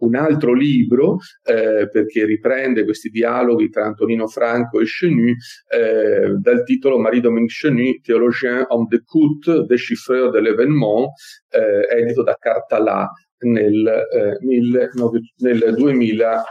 [0.00, 5.32] un altro libro eh, perché riprende questi dialoghi tra Antonino Franco e Chenu
[5.68, 11.12] eh, dal titolo Marie-Dominique Chenu, théologien homme d'écoute, déchiffreur de l'événement,
[11.50, 13.08] eh, edito da Cartalà
[13.40, 14.90] nel, eh, mille,
[15.38, 16.44] nel 2000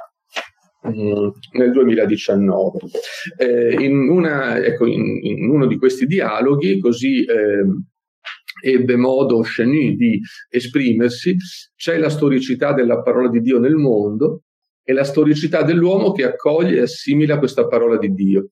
[0.84, 2.80] mm, nel 2019.
[3.38, 7.66] Eh, in, una, ecco, in, in, uno di questi dialoghi, così eh,
[8.62, 11.36] ebbe modo Chenu di esprimersi,
[11.76, 14.44] c'è la storicità della parola di Dio nel mondo
[14.84, 18.50] e la storicità dell'uomo che accoglie e assimila questa parola di Dio.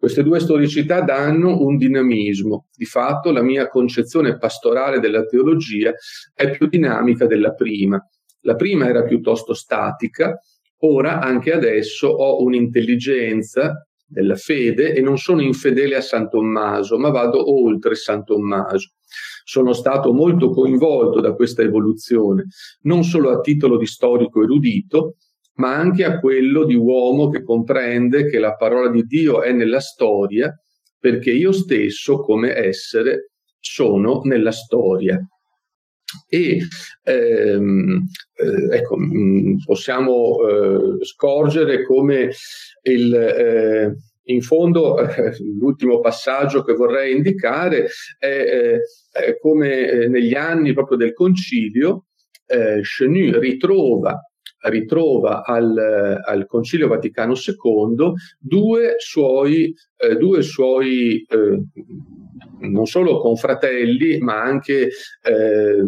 [0.00, 2.68] Queste due storicità danno un dinamismo.
[2.74, 5.92] Di fatto la mia concezione pastorale della teologia
[6.32, 8.02] è più dinamica della prima.
[8.42, 10.40] La prima era piuttosto statica,
[10.78, 17.10] ora anche adesso ho un'intelligenza della fede e non sono infedele a San Tommaso, ma
[17.10, 18.92] vado oltre San Tommaso.
[19.44, 22.46] Sono stato molto coinvolto da questa evoluzione,
[22.82, 25.16] non solo a titolo di storico erudito,
[25.54, 29.80] ma anche a quello di uomo che comprende che la parola di Dio è nella
[29.80, 30.52] storia,
[30.98, 35.18] perché io stesso, come essere, sono nella storia.
[36.28, 36.58] E
[37.04, 38.02] ehm,
[38.34, 42.30] eh, ecco, mh, mm, possiamo eh, scorgere come
[42.82, 50.34] il, eh, in fondo eh, l'ultimo passaggio che vorrei indicare è, eh, come eh, negli
[50.34, 52.06] anni proprio del concilio
[52.50, 54.20] Chenu ritrova
[54.62, 61.62] ritrova al, al, Concilio Vaticano II due suoi, eh, due suoi eh,
[62.60, 64.90] non solo confratelli, ma anche
[65.22, 65.84] eh,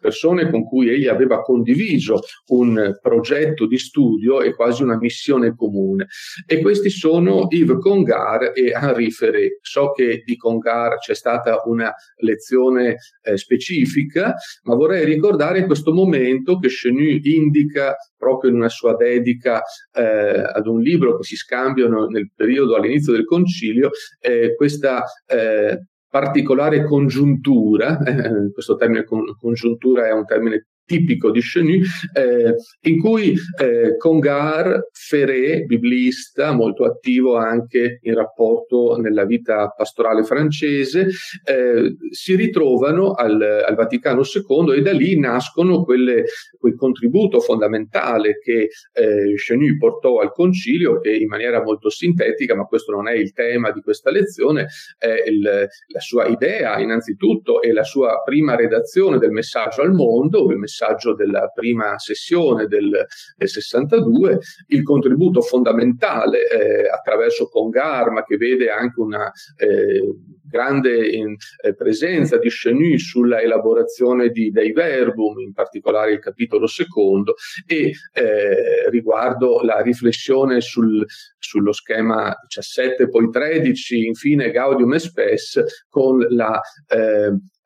[0.00, 6.06] persone con cui egli aveva condiviso un progetto di studio e quasi una missione comune.
[6.46, 9.58] E questi sono Yves Congar e Henri Ferré.
[9.62, 14.34] So che di Congar c'è stata una lezione eh, specifica,
[14.64, 20.66] ma vorrei ricordare questo momento che Chenu indica proprio in una sua dedica eh, ad
[20.66, 23.90] un libro che si scambiano nel periodo all'inizio del concilio,
[24.20, 31.80] eh, questa eh, particolare congiuntura, eh, questo termine congiuntura è un termine tipico di Chenu,
[32.12, 40.24] eh, in cui eh, Congar, Ferré, biblista, molto attivo anche in rapporto nella vita pastorale
[40.24, 41.08] francese,
[41.44, 46.24] eh, si ritrovano al, al, Vaticano II e da lì nascono quelle,
[46.58, 52.64] quel contributo fondamentale che eh, Chenu portò al concilio che in maniera molto sintetica, ma
[52.64, 54.66] questo non è il tema di questa lezione,
[54.98, 60.50] è il, la sua idea innanzitutto e la sua prima redazione del messaggio al mondo,
[60.50, 63.06] il messaggio messaggio della prima sessione del,
[63.36, 71.34] del 62, il contributo fondamentale eh, attraverso Congarma che vede anche una eh, grande in,
[71.62, 77.34] eh, presenza di Chenu sulla elaborazione di, dei verbum, in particolare il capitolo secondo,
[77.66, 81.04] e eh, riguardo la riflessione sul,
[81.38, 86.60] sullo schema 17, poi 13, infine Gaudium e Spes, con la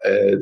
[0.01, 0.39] eh,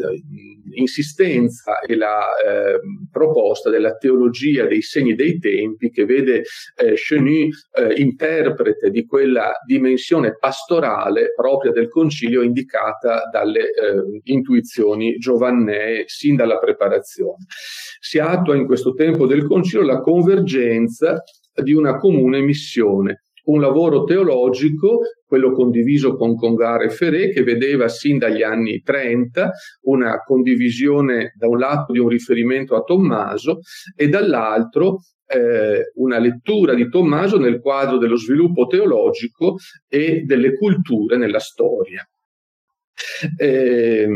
[0.74, 2.78] insistenza e la eh,
[3.11, 6.42] proposta della teologia dei segni dei tempi che vede
[6.76, 15.16] eh, Chenu eh, interprete di quella dimensione pastorale propria del concilio indicata dalle eh, intuizioni
[15.16, 17.44] giovannee sin dalla preparazione.
[18.00, 21.22] Si attua in questo tempo del concilio la convergenza
[21.54, 27.89] di una comune missione un lavoro teologico, quello condiviso con Congare e Ferré, che vedeva
[27.89, 29.51] sin dagli anni 30
[29.83, 33.59] una condivisione da un lato di un riferimento a Tommaso
[33.95, 39.57] e dall'altro eh, una lettura di Tommaso nel quadro dello sviluppo teologico
[39.89, 42.09] e delle culture nella storia.
[43.38, 44.09] Eh,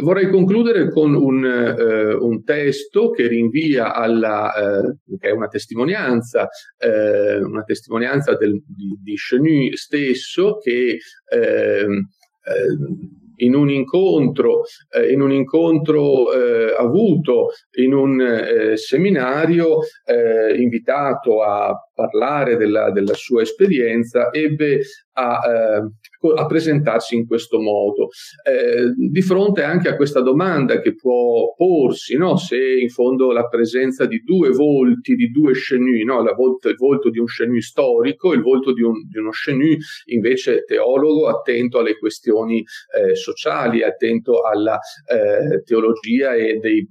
[0.00, 6.48] vorrei concludere con un, eh, un, testo che rinvia alla, eh, che è una testimonianza,
[6.78, 10.98] eh, una testimonianza del, di, di Chenu stesso che
[11.30, 12.08] ehm,
[12.44, 20.54] eh, in un incontro, eh, in un incontro eh, avuto in un eh, seminario, eh,
[20.56, 24.80] invitato a parlare della, della, sua esperienza, ebbe
[25.12, 28.08] a, eh, a presentarsi in questo modo.
[28.46, 32.36] Eh, di fronte anche a questa domanda che può porsi, no?
[32.36, 36.22] se in fondo la presenza di due volti, di due Chenu, no?
[36.34, 39.76] volta, il volto di un Chenu storico, il volto di, un, di uno Chenu
[40.06, 46.86] invece teologo attento alle questioni eh, sociali, attento alla eh, teologia e dei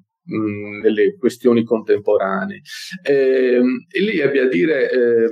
[0.81, 2.61] delle questioni contemporanee.
[3.03, 5.29] Eh, e lì abbia a dire eh,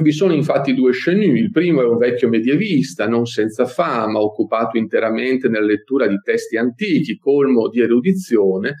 [0.00, 4.78] vi sono infatti due Chenu, il primo è un vecchio medievista, non senza fama, occupato
[4.78, 8.76] interamente nella lettura di testi antichi, colmo di erudizione,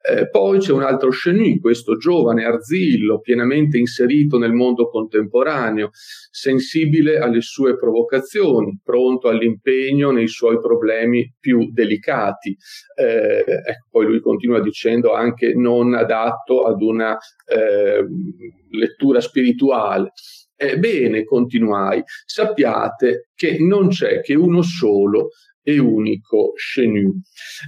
[0.00, 5.90] eh, poi c'è un altro Chenu, questo giovane Arzillo, pienamente inserito nel mondo contemporaneo,
[6.30, 12.56] sensibile alle sue provocazioni, pronto all'impegno nei suoi problemi più delicati.
[12.94, 17.16] Eh, ecco, poi lui continua dicendo anche non adatto ad una
[17.46, 18.04] eh,
[18.70, 20.12] lettura spirituale.
[20.58, 25.28] Ebbene, continuai, sappiate che non c'è che uno solo
[25.68, 27.12] e unico Chenu.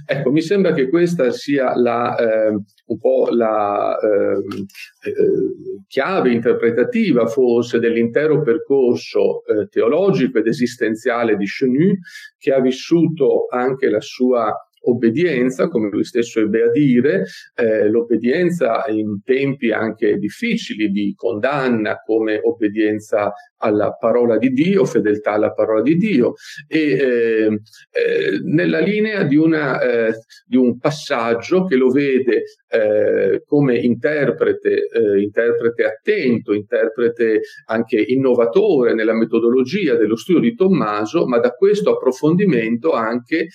[0.05, 2.47] Ecco, mi sembra che questa sia la, eh,
[2.85, 4.65] un po' la ehm,
[5.03, 11.93] eh, chiave interpretativa forse dell'intero percorso eh, teologico ed esistenziale di Chenu,
[12.37, 17.25] che ha vissuto anche la sua obbedienza, come lui stesso ebbe a dire,
[17.55, 25.31] eh, l'obbedienza in tempi anche difficili di condanna come obbedienza alla parola di Dio, fedeltà
[25.33, 26.33] alla parola di Dio
[26.67, 30.13] e eh, eh, nella linea di, una, eh,
[30.45, 38.93] di, un passaggio che lo vede eh, come interprete, eh, interprete attento, interprete anche innovatore
[38.93, 43.47] nella metodologia dello studio di Tommaso, ma da questo approfondimento anche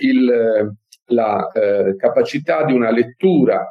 [0.00, 0.72] il,
[1.06, 1.50] la
[1.96, 3.66] capacità di una lettura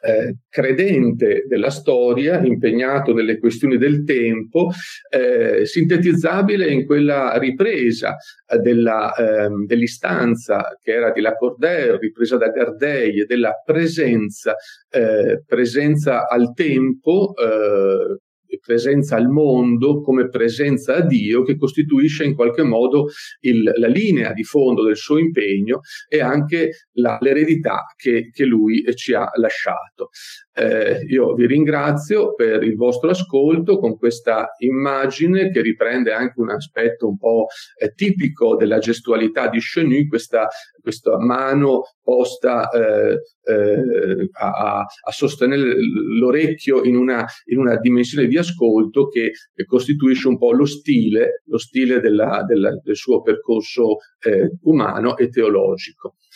[0.00, 4.70] eh, credente della storia, impegnato nelle questioni del tempo,
[5.10, 12.48] eh, sintetizzabile in quella ripresa eh, della, ehm, dell'istanza che era di Lacordaire, ripresa da
[12.48, 14.54] Gardei, della presenza,
[14.90, 18.18] eh, presenza al tempo eh,
[18.58, 23.06] presenza al mondo come presenza a Dio che costituisce in qualche modo
[23.40, 28.84] il, la linea di fondo del suo impegno e anche la, l'eredità che, che lui
[28.94, 30.10] ci ha lasciato.
[30.54, 36.50] Eh, io vi ringrazio per il vostro ascolto con questa immagine che riprende anche un
[36.50, 37.46] aspetto un po'
[37.76, 40.48] eh, tipico della gestualità di Chenu, questa,
[40.80, 45.76] questa mano posta eh, eh a, a, sostenere
[46.18, 49.32] l'orecchio in una, in una, dimensione di ascolto che
[49.66, 55.28] costituisce un po' lo stile, lo stile della, della, del suo percorso eh, umano e
[55.28, 56.16] teologico.